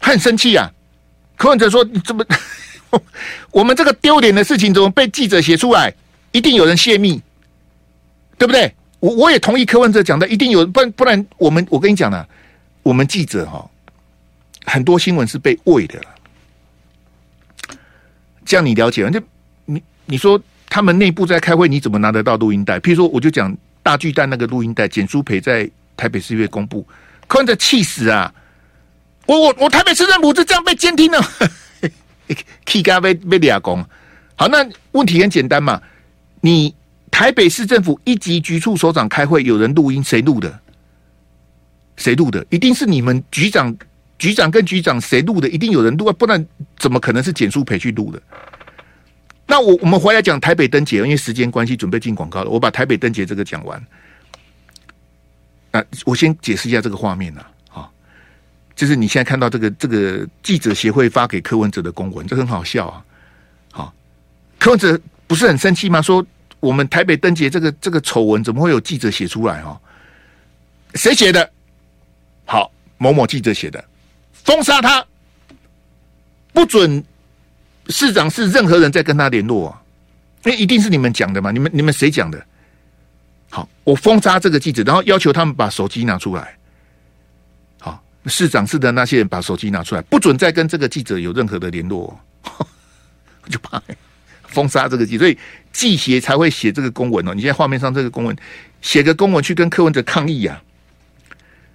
[0.00, 0.70] 很生气啊！
[1.36, 2.24] 柯文哲说：“你怎么
[3.52, 5.94] 我们这个丢脸的事情怎么被记者写出来？
[6.32, 7.22] 一定有人泄密，
[8.36, 12.28] 对不对？”我我也同意柯文哲讲的，一定有，不然不然我们我跟你讲了，
[12.82, 13.64] 我们记者哈
[14.64, 16.06] 很多新闻是被喂的了，
[18.48, 19.10] 这样你了解吗？
[19.10, 19.20] 就
[19.66, 20.40] 你你说。
[20.70, 22.78] 他们内部在开会，你怎么拿得到录音带？
[22.78, 26.86] 譬如说，我就讲大巨蛋那个录音带，简舒培在台北市议会公布，
[27.26, 28.30] 看着气死啊！
[29.24, 31.18] 我我我台北市政府就这样被监听了，
[32.66, 33.82] 气咖被被俩公。
[34.36, 34.58] 好，那
[34.92, 35.80] 问题很简单嘛，
[36.42, 36.74] 你
[37.10, 40.60] 台北市政府一级局处首长开会，有人录音，谁录的？
[41.96, 42.44] 谁录的？
[42.50, 43.74] 一定是你们局长、
[44.18, 45.48] 局长跟局长谁录的？
[45.48, 46.44] 一定有人录啊，不然
[46.76, 48.20] 怎么可能是简书培去录的？
[49.46, 52.50] 那我我们回来讲台北灯节，因为时间关系，准备进广告了。
[52.50, 53.82] 我把台北灯节这个讲完。
[55.70, 57.88] 啊，我先解释一下这个画面呐，啊，
[58.74, 63.04] 就是你现在看到这个这个记者协会发给柯文哲的公文，这很好笑啊。
[63.70, 63.94] 好，
[64.58, 66.00] 柯文哲不是很生气吗？
[66.02, 66.26] 说
[66.60, 69.62] 我们台北灯节这个这个丑闻怎么会有记者写出来？
[69.62, 69.78] 哈，
[70.94, 71.50] 谁写的？
[72.46, 73.84] 好，某某记者写的，
[74.44, 75.04] 封杀他，
[76.52, 77.04] 不准。
[77.90, 79.82] 市长是任何人在跟他联络啊？
[80.42, 81.50] 那一定是你们讲的嘛？
[81.50, 82.46] 你们你们谁讲的？
[83.48, 86.54] 好，我封杀这个记者，然后要求他们把手机拿出来。
[87.80, 93.82] 好，市长室的那些人把手机拿出来，不准再跟这个记者有任何的联络，我 就怕
[94.42, 95.38] 封杀这个记者，所以
[95.72, 97.32] 记协才会写这个公文哦。
[97.34, 98.36] 你现在画面上这个公文，
[98.82, 100.67] 写个公文去跟柯文哲抗议呀、啊，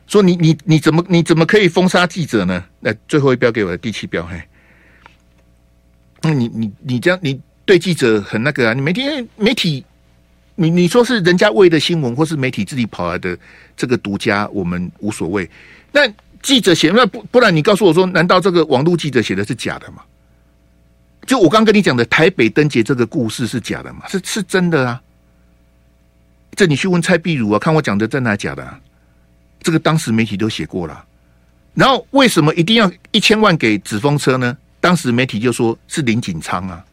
[0.08, 2.64] 说你你你怎么你怎么可以封杀记者呢？
[2.80, 4.42] 那，最后一标给我的第七标，嘿。
[6.22, 8.74] 那你你你这样，你对记者很那个啊？
[8.74, 9.84] 你每天媒体
[10.56, 13.38] 你你说是人家喂的新闻，或是媒体自己跑来的
[13.76, 15.50] 这个独家，我们无所谓。
[15.92, 16.02] 那
[16.42, 20.04] 记者写，那不不然你告诉我说，难道这个网络记者写的是假的吗？
[21.26, 24.06] 就我刚跟你讲的台北灯节这个故事是假的吗？
[24.10, 25.02] 是是真的啊。
[26.56, 28.80] 这你去问蔡壁如啊，看我讲的真的还假的啊？
[29.64, 31.04] 这个当时媒体都写过了。
[31.74, 34.56] 然后为什么一定要一千万给纸风车呢？
[34.80, 36.86] 当时媒体就说是林锦昌啊，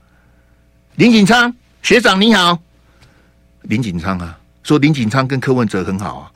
[0.94, 2.58] 林锦昌学长你好，
[3.62, 6.32] 林锦昌啊，说林锦昌跟柯文哲很好啊，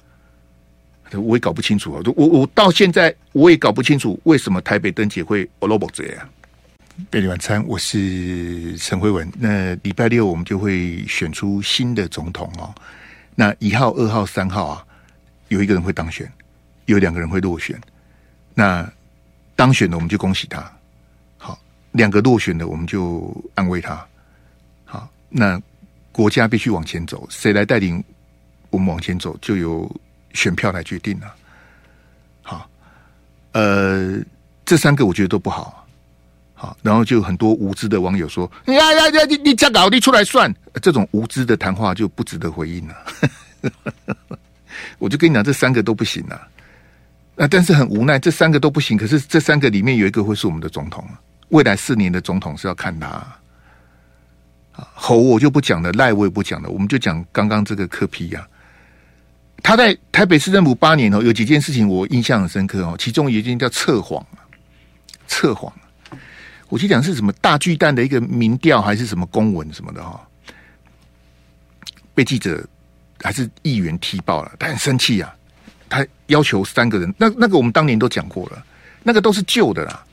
[1.12, 6.28] 我也搞不清楚啊，我我到现在我也搞不清楚为什么台北登记会欧罗博这样。
[7.10, 9.28] 贝里晚餐，我是陈辉文。
[9.38, 12.74] 那礼拜六我们就会选出新的总统哦。
[13.34, 14.84] 那一号、二号、三号啊，
[15.54, 16.30] 有一个人会当选，
[16.86, 17.80] 有两个人会落选。
[18.54, 18.90] 那
[19.54, 20.60] 当选的我们就恭喜他，
[21.38, 21.56] 好；
[21.92, 24.04] 两个落选的我们就安慰他，
[24.84, 25.08] 好。
[25.28, 25.60] 那
[26.10, 28.02] 国家必须往前走，谁来带领
[28.70, 29.88] 我们往前走，就由
[30.32, 31.34] 选票来决定了。
[32.42, 32.68] 好，
[33.52, 34.18] 呃，
[34.64, 35.86] 这三个我觉得都不好，
[36.54, 36.76] 好。
[36.82, 42.94] 然后就很多无知的网友说：“呀呀呀，你你这搞，你出来算。”这种无知的谈话就不值得回应了。
[44.98, 46.48] 我就跟你讲，这三个都不行啊。
[47.36, 48.96] 那但是很无奈，这三个都不行。
[48.96, 51.04] 可是这三个里面有一个会是我们的总统，
[51.48, 53.08] 未来四年的总统是要看他。
[54.72, 58.46] 啊，侯我就不讲了，赖我也不讲了，我们就讲刚刚这个柯 P 呀。
[59.62, 62.94] 他在台北市政府八年哦，有几件事情我印象很深刻哦。
[62.98, 64.24] 其中一件叫测谎，
[65.26, 65.72] 测谎。
[66.68, 70.20] 我记得讲是什么大巨蛋的一个民调还是什么公文什么的哈，
[72.14, 72.66] 被记者
[73.22, 75.34] 还是议员踢爆了，他很生气呀。
[75.88, 78.64] 他要求三个人，那那个我们当年都讲过了，
[79.02, 80.04] 那个都是旧的啦。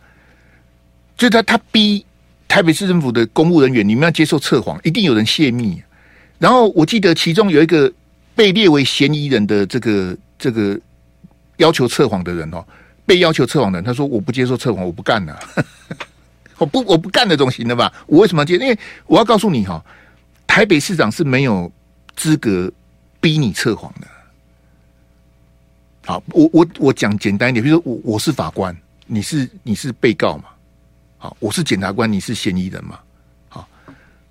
[1.17, 2.05] 就他他逼
[2.47, 5.81] 台北市政府的公务人员，你们要接受测谎，一定有人泄密。
[6.37, 7.91] 然后我记得其中有一个
[8.35, 10.79] 被列为嫌疑人的这个这个
[11.57, 12.63] 要求测谎的人哦，
[13.05, 15.39] 被要求测谎的人，他说我不接受测谎，我不干了，
[16.59, 17.91] 我不我不干的总行了吧？
[18.05, 18.55] 我为什么要接？
[18.55, 19.83] 因为我要告诉你哈，
[20.45, 21.71] 台北市长是没有
[22.15, 22.71] 资格
[23.21, 24.07] 逼你测谎的。
[26.05, 30.45] 好，我我我讲简单一点，比如说我我是法官，你是你是被告嘛？
[31.17, 32.99] 好，我是检察官，你是嫌疑人嘛？
[33.47, 33.69] 好，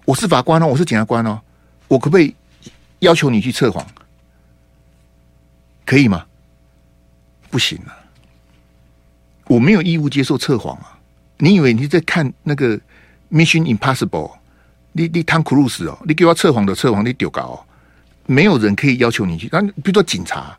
[0.05, 1.41] 我是法官哦，我是检察官哦，
[1.87, 2.35] 我可不可以
[2.99, 3.87] 要求你去测谎？
[5.87, 6.27] 可以吗？
[7.49, 7.97] 不行啊，
[9.47, 10.99] 我没有义务接受测谎啊！
[11.39, 12.77] 你以为你在看那个
[13.31, 14.09] 《Mission Impossible》？
[14.93, 17.59] 你你汤克鲁斯哦，你给我测谎的测谎，你丢搞哦，
[18.31, 19.49] 没有人可以要求你去。
[19.51, 20.57] 那比如说警察。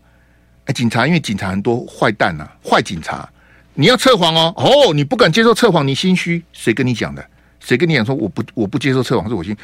[0.65, 3.27] 哎，警察，因为警察很多坏蛋呐、啊，坏警察，
[3.73, 7.25] 你要测谎哦，哦，你不敢接受测谎，你心虚，谁跟你讲的？
[7.59, 9.57] 谁跟你讲说我不我不接受测谎是我心？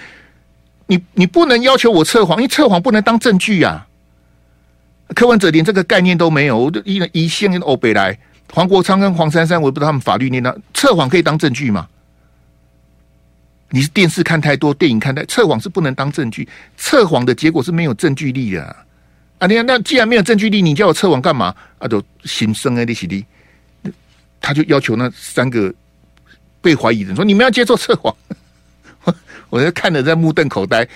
[0.88, 3.86] 你你不能要求我测谎，因为测谎不能当证据呀、
[5.08, 5.14] 啊。
[5.14, 8.18] 柯文哲连这个概念都没有，我就一一线跟欧北来，
[8.52, 11.88] 黄国昌跟黄珊珊，我也不知道他们法律念到测谎可以当证据吗？
[13.70, 18.76] 你是电视看太多，电影看太，测谎是不能当证据，测谎的结果是没有证据力的、啊。
[19.40, 21.54] 啊，你看，那既然没有证据力，你叫我测谎干嘛？
[21.78, 23.26] 啊，都心生啊，利息的，
[24.42, 25.74] 他就要求那三个
[26.62, 28.16] 被怀疑的人说：“你们要接受测谎。
[29.06, 29.16] ”我
[29.50, 30.88] 我在看的在目瞪口呆，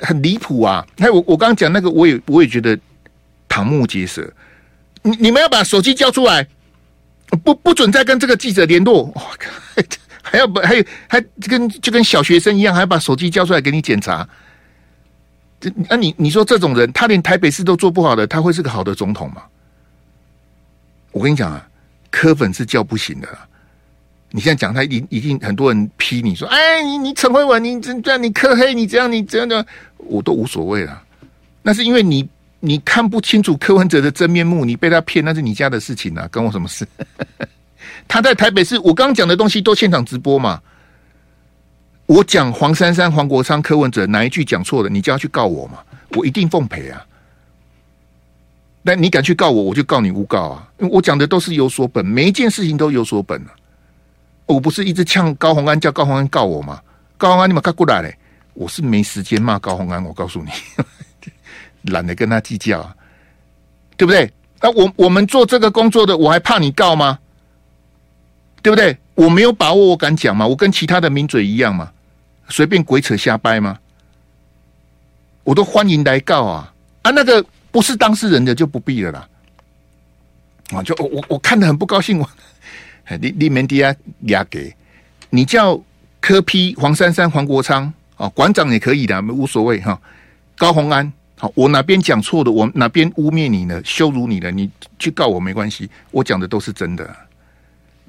[0.00, 0.86] 很离谱啊！
[0.98, 2.78] 还有我我刚刚讲那个，我也我也觉得
[3.48, 4.28] 瞠目结舌。
[5.02, 6.46] 你你们要把手机交出来，
[7.42, 9.04] 不不准再跟这个记者联络。
[9.04, 9.22] 哇，
[10.30, 14.28] 还要不还有还跟就跟小学生一样，还要把手机交出来给你检查。
[15.60, 19.42] 这那你你说这种人，他连台北市都做不好的，他会是个好的总统吗？
[21.10, 21.66] 我跟你讲啊，
[22.10, 23.28] 柯粉是叫不醒的。
[24.30, 31.02] 你现在讲他一一定很多人批你说，哎，你你陈慧文，你这这样你柯黑，你这样你这样的，我都无所谓了。
[31.62, 32.28] 那是因为你
[32.60, 36.86] 你看不清楚柯文哲的真面目，你被他骗，那是你家的事情啊，跟我什么事？
[38.08, 40.60] 他在台北市，我刚讲的东西都现场直播嘛。
[42.06, 45.78] 我讲黄珊珊、黄国昌、柯文哲哪一句讲错了，你就要去告我嘛？
[46.16, 47.04] 我一定奉陪啊！
[48.80, 50.68] 那你敢去告我，我就告你诬告啊！
[50.78, 53.52] 因为我讲的都是有所本，每一件事情都有所本啊！
[54.46, 56.80] 我不是一直呛高虹安，叫高虹安告我吗？
[57.18, 58.16] 高虹安，你们赶过来嘞！
[58.54, 60.50] 我是没时间骂高虹安，我告诉你，
[61.92, 62.96] 懒得跟他计较啊，
[63.98, 64.32] 对不对？
[64.62, 67.18] 那我我们做这个工作的，我还怕你告吗？
[68.62, 68.96] 对不对？
[69.14, 70.46] 我没有把握，我敢讲吗？
[70.46, 71.90] 我跟其他的名嘴一样吗？
[72.48, 73.78] 随便鬼扯瞎掰吗？
[75.44, 76.72] 我都欢迎来告啊！
[77.02, 79.28] 啊，那个不是当事人的就不必了啦。
[80.72, 82.30] 啊，就我我看得很不高兴，我
[83.20, 84.74] 你你们底下压给，
[85.30, 85.80] 你叫
[86.20, 89.98] 柯批黄珊珊黄国昌啊，馆长也可以的，无所谓哈。
[90.56, 97.16] 高虹安，好，我哪边讲错的，我哪边污蔑你了，羞辱你了，你去告我没关系，我讲的都是真的，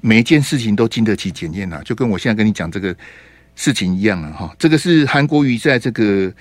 [0.00, 2.94] 每一件事情都经得起检验啊，就跟我现在跟你讲这个
[3.56, 6.32] 事情一样啊，哈，这个是韩国瑜在这个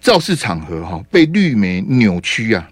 [0.00, 2.68] 造势场合哈被绿媒扭曲啊，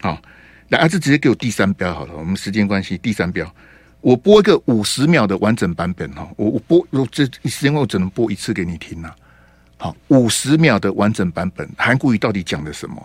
[0.00, 0.20] 好，
[0.68, 3.50] 来，啊，这直接给我第三标好了，我们时间关系，第三标。
[4.00, 9.10] 我播一个五十秒的完整版本哈，我我播，我这时间我只能播一次给你听呐。
[9.78, 13.02] 好，五十秒的完整版本，韩国瑜到底讲的什么？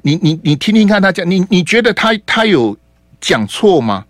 [0.00, 2.74] 你你你听听看他讲，你你觉得他他有
[3.20, 4.05] 讲错吗？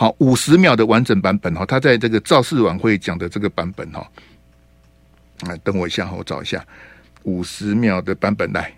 [0.00, 3.98] 好，五十秒的完整版本哈，他在这个造势晚会讲的这个版本哈，
[5.48, 6.64] 啊，等我一下，我找一下
[7.24, 8.72] 五十秒的版本来，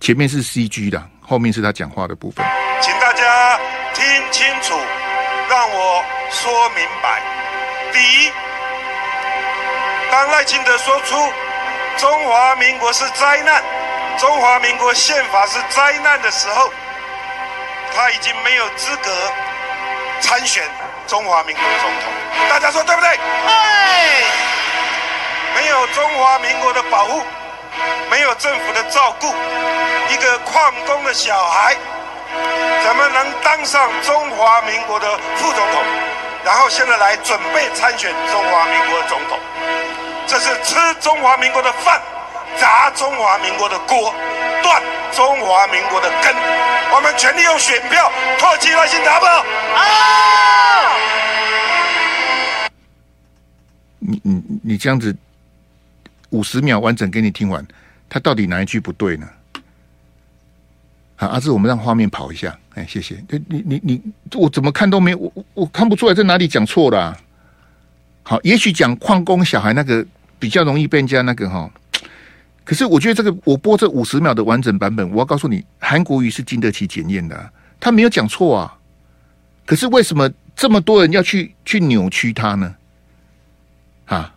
[0.00, 2.42] 前面是 CG 的，后面是他讲话的部分，
[2.80, 3.58] 请大家
[3.92, 4.74] 听清楚。
[5.50, 7.20] 让我说明白：
[7.92, 8.30] 第一，
[10.10, 11.14] 当赖清德说出
[11.98, 13.62] 中华民国是灾难，
[14.18, 16.72] 中华民国宪法是灾难的时候，
[17.94, 19.10] 他已经没有资格
[20.20, 20.64] 参选
[21.06, 22.12] 中华民国总统。
[22.48, 23.10] 大家说对不对？
[23.10, 23.22] 对。
[25.54, 27.22] 没有中华民国的保护，
[28.10, 29.34] 没有政府的照顾，
[30.08, 31.76] 一个矿工的小孩。
[32.82, 35.82] 怎么能当上中华民国的副总统？
[36.44, 39.38] 然后现在来准备参选中华民国的总统，
[40.26, 42.00] 这是吃中华民国的饭，
[42.58, 44.12] 砸中华民国的锅，
[44.62, 44.82] 断
[45.14, 46.34] 中华民国的根。
[46.94, 49.26] 我们全力用选票唾弃赖清德不？
[49.76, 50.96] 啊！
[53.98, 55.16] 你你你这样子
[56.30, 57.64] 五十秒完整给你听完，
[58.10, 59.28] 他到底哪一句不对呢？
[61.16, 62.58] 好，阿志，我们让画面跑一下。
[62.74, 63.22] 哎，谢谢。
[63.48, 64.02] 你你你，
[64.34, 67.16] 我怎么看都没我我看不出来在哪里讲错了啊。
[68.24, 70.04] 好，也许讲矿工小孩那个
[70.38, 71.70] 比较容易被人家那个哈。
[72.64, 78.78] 可是我觉得这个我播这五十秒的完整版本，我要告诉你，韩国瑜是经得起检验的，他没有讲错啊。
[79.64, 82.74] 可是为什么这么多人要去去扭曲他呢？
[84.06, 84.34] 啊，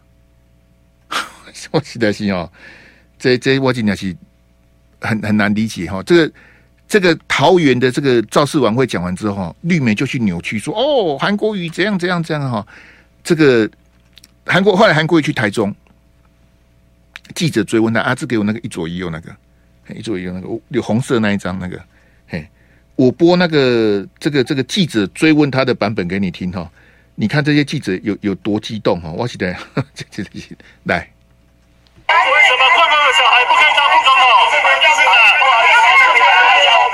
[1.71, 2.51] 我实在是哦，
[3.19, 4.15] 这这我真的是
[5.01, 6.34] 很很难理解哈，这个。
[6.88, 12.63] 这个桃园的这个造势晚会讲完之后，绿媒就去扭曲说：“哦，韩国瑜怎样怎样怎样哈。”
[13.26, 13.67] 这个
[14.45, 15.76] 韩国后来韩国瑜去台中，
[17.34, 19.36] 记者追问他，阿志给我那个一左一右那个，
[19.95, 21.82] 一左一右那个，有红色那一张那个，
[22.28, 22.47] 嘿，
[22.95, 26.69] 我播那个这个这个记者追问他的版本给你听哈，
[27.15, 29.51] 你看这些记者有有多激动哈，我记得
[29.95, 30.30] 这这这
[30.84, 31.09] 来，
[32.07, 32.13] 为
[32.45, 34.51] 什么矿工的小孩不肯当部长哦？
[34.51, 36.21] 对不起，不好意思，对不起，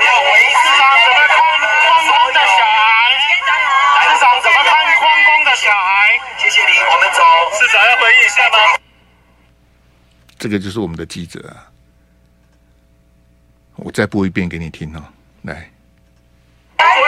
[0.00, 0.82] 起，是啥？
[0.96, 1.36] 什么贪
[1.76, 3.20] 矿工的小孩？
[4.00, 4.24] 是啥？
[4.40, 6.16] 什么贪矿工的小孩？
[6.38, 7.20] 谢谢你，我们走。
[7.52, 8.81] 市长要回应一下吗？
[10.42, 11.70] 这个就是我们的记者啊！
[13.76, 14.98] 我再播一遍给你听哦，
[15.42, 15.54] 来。
[15.54, 15.62] 为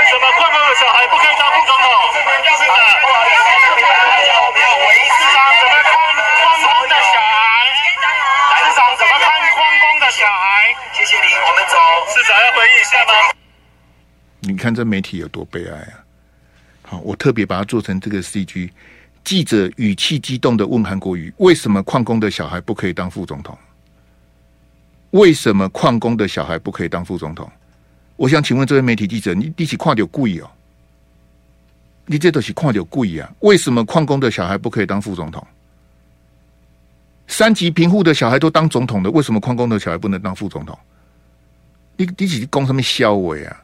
[0.06, 1.90] 什么矿工的小孩不可以当副总统？
[2.14, 2.30] 是的，
[3.02, 3.74] 不好意思，市
[5.34, 7.74] 长怎么看矿工的小孩？
[7.74, 10.70] 市长怎么看矿工的小孩？
[10.94, 11.74] 谢谢你，我们走。
[12.14, 13.34] 市长要回应一下吗？
[14.42, 16.06] 你看这媒体有多悲哀啊！
[16.86, 18.70] 好，我特别把它做成这个 CG。
[19.24, 23.56] 记者语气激动的问韩国瑜：“为什么矿工的小孩不可以当副总统？
[25.12, 27.50] 为什么矿工的小孩不可以当副总统？”
[28.16, 30.50] 我想请问这位媒体记者：“你一起跨掉贵哦？
[32.04, 33.32] 你这都是跨掉贵啊？
[33.40, 35.44] 为什么矿工的小孩不可以当副总统？
[37.26, 40.78] 三级贫户的小孩都当总统的，为什么矿工的小孩不能当副总统？
[41.96, 43.62] 你你起攻什么消委啊？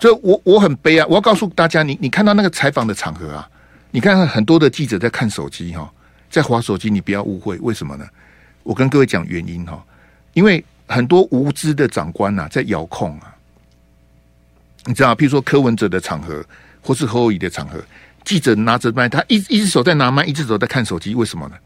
[0.00, 1.06] 所以我我很悲啊！
[1.08, 3.48] 我要告诉大家，你你看到那个采访的场合啊。”
[3.90, 5.90] 你看看很多的记者在看手机哈，
[6.30, 8.06] 在划手机，你不要误会，为什么呢？
[8.62, 9.82] 我跟各位讲原因哈，
[10.34, 13.34] 因为很多无知的长官呐在遥控啊，
[14.84, 16.44] 你知道，譬如说柯文哲的场合，
[16.82, 17.82] 或是侯友宜的场合，
[18.24, 21.56] 记者拿着麦，他一一只手在拿麦，一只手在看手机，为什么呢？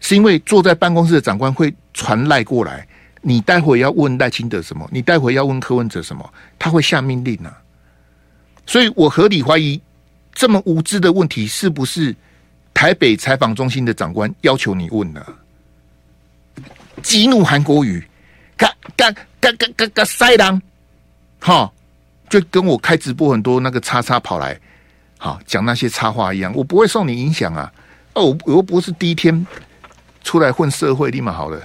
[0.00, 2.86] 是因为坐在办公室的长官会传赖过来，
[3.22, 7.56] 你待会要问赖清德什么，你待会要问柯文哲什么，他会下命令啊，
[8.66, 9.80] 所以我合理怀疑。
[10.38, 12.14] 这么无知的问题，是不是
[12.72, 15.26] 台北采访中心的长官要求你问的？
[17.02, 18.00] 激怒韩国瑜，
[18.56, 19.10] 嘎嘎
[19.40, 20.62] 嘎嘎嘎嘎塞狼，
[21.40, 21.68] 哈，
[22.30, 24.56] 就跟我开直播很多那个叉叉跑来，
[25.18, 27.72] 好讲那些插话一样，我不会受你影响啊！
[28.12, 29.44] 哦，我又不是第一天
[30.22, 31.60] 出来混社会，立马好了。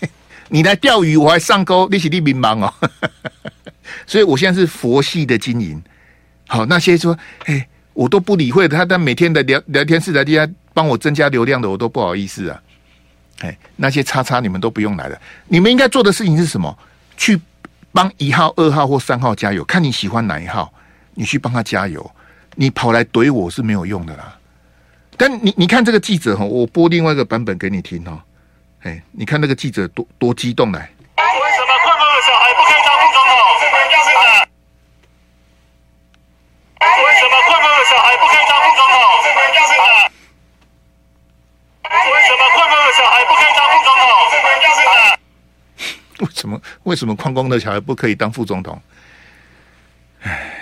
[0.48, 2.72] 你来钓鱼，我还上钩，你是你迷茫哦。
[4.08, 5.82] 所以我现在是佛系的经营。
[6.46, 7.14] 好，那些说，
[7.44, 7.68] 哎。
[7.94, 12.60] 我都不理会他，但每天的聊聊天室的大家帮我增加流量的，我都不好意思啊。
[13.40, 15.20] 哎，那些叉叉你们都不用来了。
[15.48, 16.76] 你们应该做的事情是什么？
[17.16, 17.40] 去
[17.92, 20.72] 帮一号、二号或三号加油，看你喜欢哪一号，
[21.14, 22.10] 你去帮他加油。
[22.56, 24.36] 你跑来怼我是没有用的啦。
[25.16, 28.20] 但你你看这个记者哈，我播另外一个版本给你听哦。
[28.82, 30.80] 哎，你看那个记者多多激动来。
[30.80, 33.38] 为什么困难的小孩不可以当副总统？
[36.84, 38.98] 为什么困难的小孩不可以当副总统？
[41.90, 44.08] 为什么困难的小孩不可以当副总统？
[46.20, 48.80] 为什么为什么矿工的小孩不可以当副总统？
[50.22, 50.54] 哎，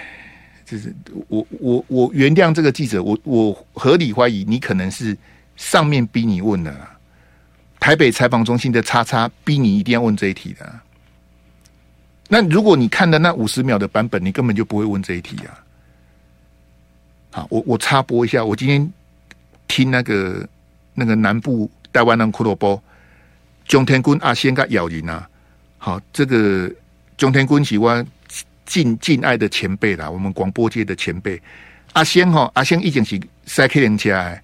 [0.64, 0.94] 就是
[1.28, 5.16] 我我我原谅这个记者，我我合理怀疑你可能是
[5.56, 6.74] 上面逼你问的，
[7.78, 10.80] 台北采访中心的叉叉逼你一定要问这一题的。
[12.28, 15.52] 那如果你看的那五十秒的版本，你根本就不会问这一题啊。
[17.30, 18.92] 好，我我插播一下，我今天
[19.68, 20.48] 听那个
[20.94, 22.82] 那个南部台湾人骷髅波，
[23.66, 25.28] 中天君阿仙个咬人啊。
[25.78, 26.70] 好，这个
[27.16, 28.06] 中天君喜欢
[28.64, 31.40] 敬敬爱的前辈啦，我们广播界的前辈
[31.92, 34.40] 阿仙哈，阿仙以前是赛克人家，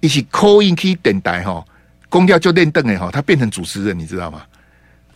[0.00, 1.64] 一起 call in 去电台哈，
[2.08, 4.42] 公调就练凳哎哈，他变成主持人，你知道吗？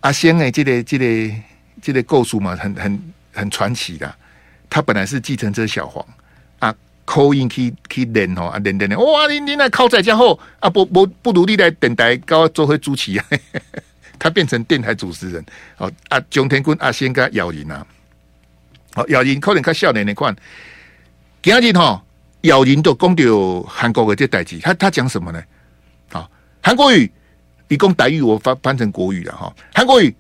[0.01, 1.35] 阿仙哎，这个这个
[1.81, 4.15] 这个构述嘛，很很很传奇的。
[4.71, 6.05] 他本来是计程车小黄
[7.09, 13.25] 口音去去练哦，啊练练练，哇，你你那靠在家后啊，不不不努力来电台搞做回主持啊。
[14.21, 15.43] 他变成电台主持人，
[15.79, 17.87] 哦啊，中天君阿仙跟姚人啊，
[18.93, 20.37] 好姚人可能较少年的款，
[21.41, 22.05] 今日哈
[22.43, 25.43] 姚人都讲到韩国的这代志，他他讲什么呢？
[26.13, 26.29] 啊，
[26.61, 27.11] 韩国语，
[27.69, 29.51] 你讲台语，我翻翻成国语了哈。
[29.73, 30.15] 韩国语，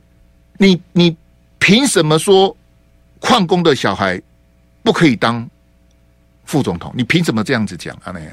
[0.57, 1.14] 你你
[1.59, 2.57] 凭什么说
[3.18, 4.18] 矿工的小孩
[4.82, 5.47] 不可以当
[6.49, 6.90] 副总统？
[6.96, 8.11] 你凭什么这样子讲啊？
[8.11, 8.30] 那样，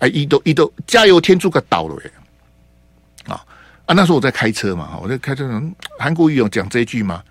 [0.00, 2.12] 哎，一都一都加油添醋个倒了耶！
[3.28, 3.46] 啊
[3.86, 5.62] 啊，那时候我在开车嘛，我在开车。
[6.00, 7.22] 韩国瑜有讲这一句吗？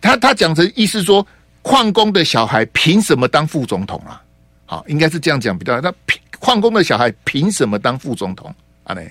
[0.00, 1.24] 他他讲的意思说，
[1.62, 4.20] 矿工的小孩凭什么当副总统啊？
[4.66, 5.80] 好，应该是这样讲比较。
[5.80, 8.52] 那凭矿工的小孩凭什么当副总统？
[8.82, 9.02] 啊，呢？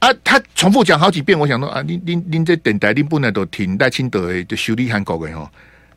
[0.00, 1.38] 啊，他重复讲好几遍。
[1.38, 5.50] 我想说啊，您您您这电台你本来都挺赖清德的，就修理韩国的哈。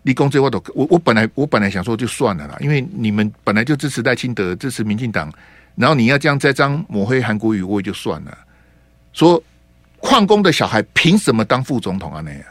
[0.03, 5.31] 你讲这话都我我本来我本来想说就算了啦，因为你们本来就支持赖清德，支持民进党，
[5.75, 8.37] 然后你要这样栽赃抹黑韩国瑜，我也就算了。
[9.13, 9.41] 说
[9.99, 12.21] 矿工的小孩凭什么当副总统啊？
[12.25, 12.41] 那样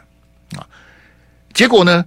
[0.56, 0.66] 啊？
[1.52, 2.04] 结果呢？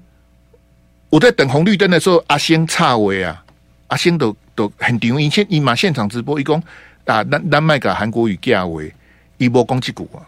[1.09, 3.43] 我在等红绿灯的时候，阿星岔位啊，
[3.87, 6.59] 阿星都都很顶一现一马现场直播一共
[7.05, 8.91] 啊，丹丹麦个韩国语价位
[9.37, 10.23] 一波攻击股啊。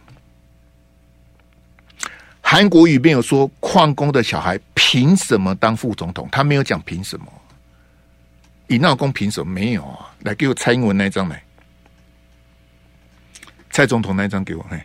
[2.56, 7.26] 韩国瑜没有说矿工的小孩凭什么当副总统，他没有讲凭什么。
[8.68, 10.16] 尹闹公凭什么没有啊？
[10.22, 11.44] 来给我蔡英文那一张来。
[13.70, 14.80] 蔡总统那一张给我，嘿，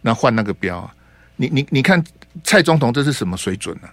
[0.00, 0.94] 那换那个标啊！
[1.36, 2.02] 你你你看，
[2.44, 3.90] 蔡总统这是什么水准呢？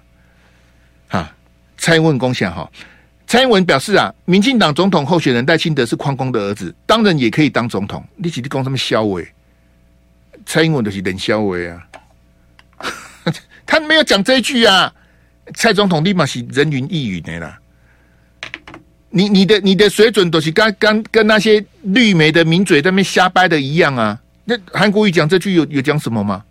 [1.09, 1.36] 啊，
[1.78, 2.72] 蔡英文恭喜哈！
[3.28, 8.01] 蔡英文表示啊，民进党总统候选人赖清德是矿工的儿子，当然也可以当总统。
[8.15, 9.28] 你起的讲什么肖伟？
[10.45, 11.86] 蔡英文都是冷肖伟啊！
[13.70, 14.91] 他没有讲这一句啊！
[15.53, 17.59] 蔡总统立马是人云亦云的啦。
[19.11, 24.20] 你你的你的水准都是跟跟跟那些绿媒的名嘴在那边瞎掰的一样啊！
[24.43, 26.43] 那韩国瑜讲这句有有讲什么吗？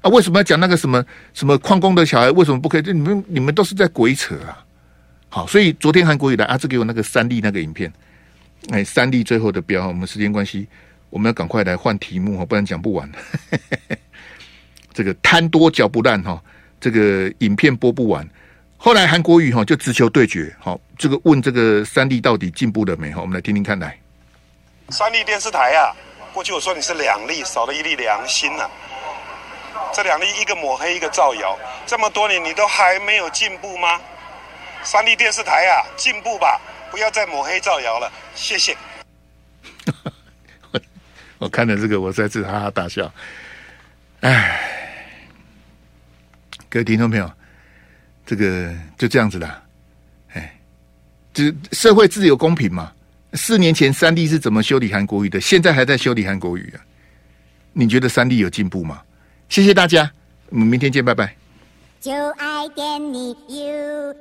[0.00, 2.82] 啊，为什么要讲那个什么什么矿工的小孩为什么不可以？
[2.92, 4.58] 你们你们都是在鬼扯啊！
[5.28, 7.92] 好，所以昨天韩国瑜来阿志给我那个三立那个影片，
[8.70, 10.66] 哎，三立最后的标，我们时间关系，
[11.10, 13.08] 我们要赶快来换题目，不然讲不完。
[15.00, 16.38] 这个贪多嚼不烂哈，
[16.78, 18.28] 这个影片播不完。
[18.76, 23.10] 后来韩国瑜哈就直球对决，好，这个问这个三立到底进步了没？
[23.10, 23.98] 好，我们来听听看来。
[24.90, 25.96] 三立电视台啊。
[26.34, 28.70] 过去我说你是两粒，少了一粒良心呐、啊。
[29.94, 33.98] 这两粒，一个抹黑，一个造谣，这么多年你都还没有进步吗？
[34.82, 38.76] 三立电视台啊，进步吧，不要再抹黑造谣了，谢谢。
[41.38, 43.10] 我看了这个，我再次哈哈大笑。
[44.20, 44.89] 哎，
[46.70, 47.28] 各位听众朋友，
[48.24, 49.62] 这个就这样子的，
[50.34, 50.56] 哎，
[51.34, 52.92] 就社会自由公平嘛。
[53.32, 55.40] 四年前三弟是怎么修理韩国语的？
[55.40, 56.80] 现在还在修理韩国语啊？
[57.72, 59.02] 你觉得三弟有进步吗？
[59.48, 60.08] 谢谢大家，
[60.50, 61.34] 我们明天见，拜拜。
[62.00, 64.14] 就爱点你 UFO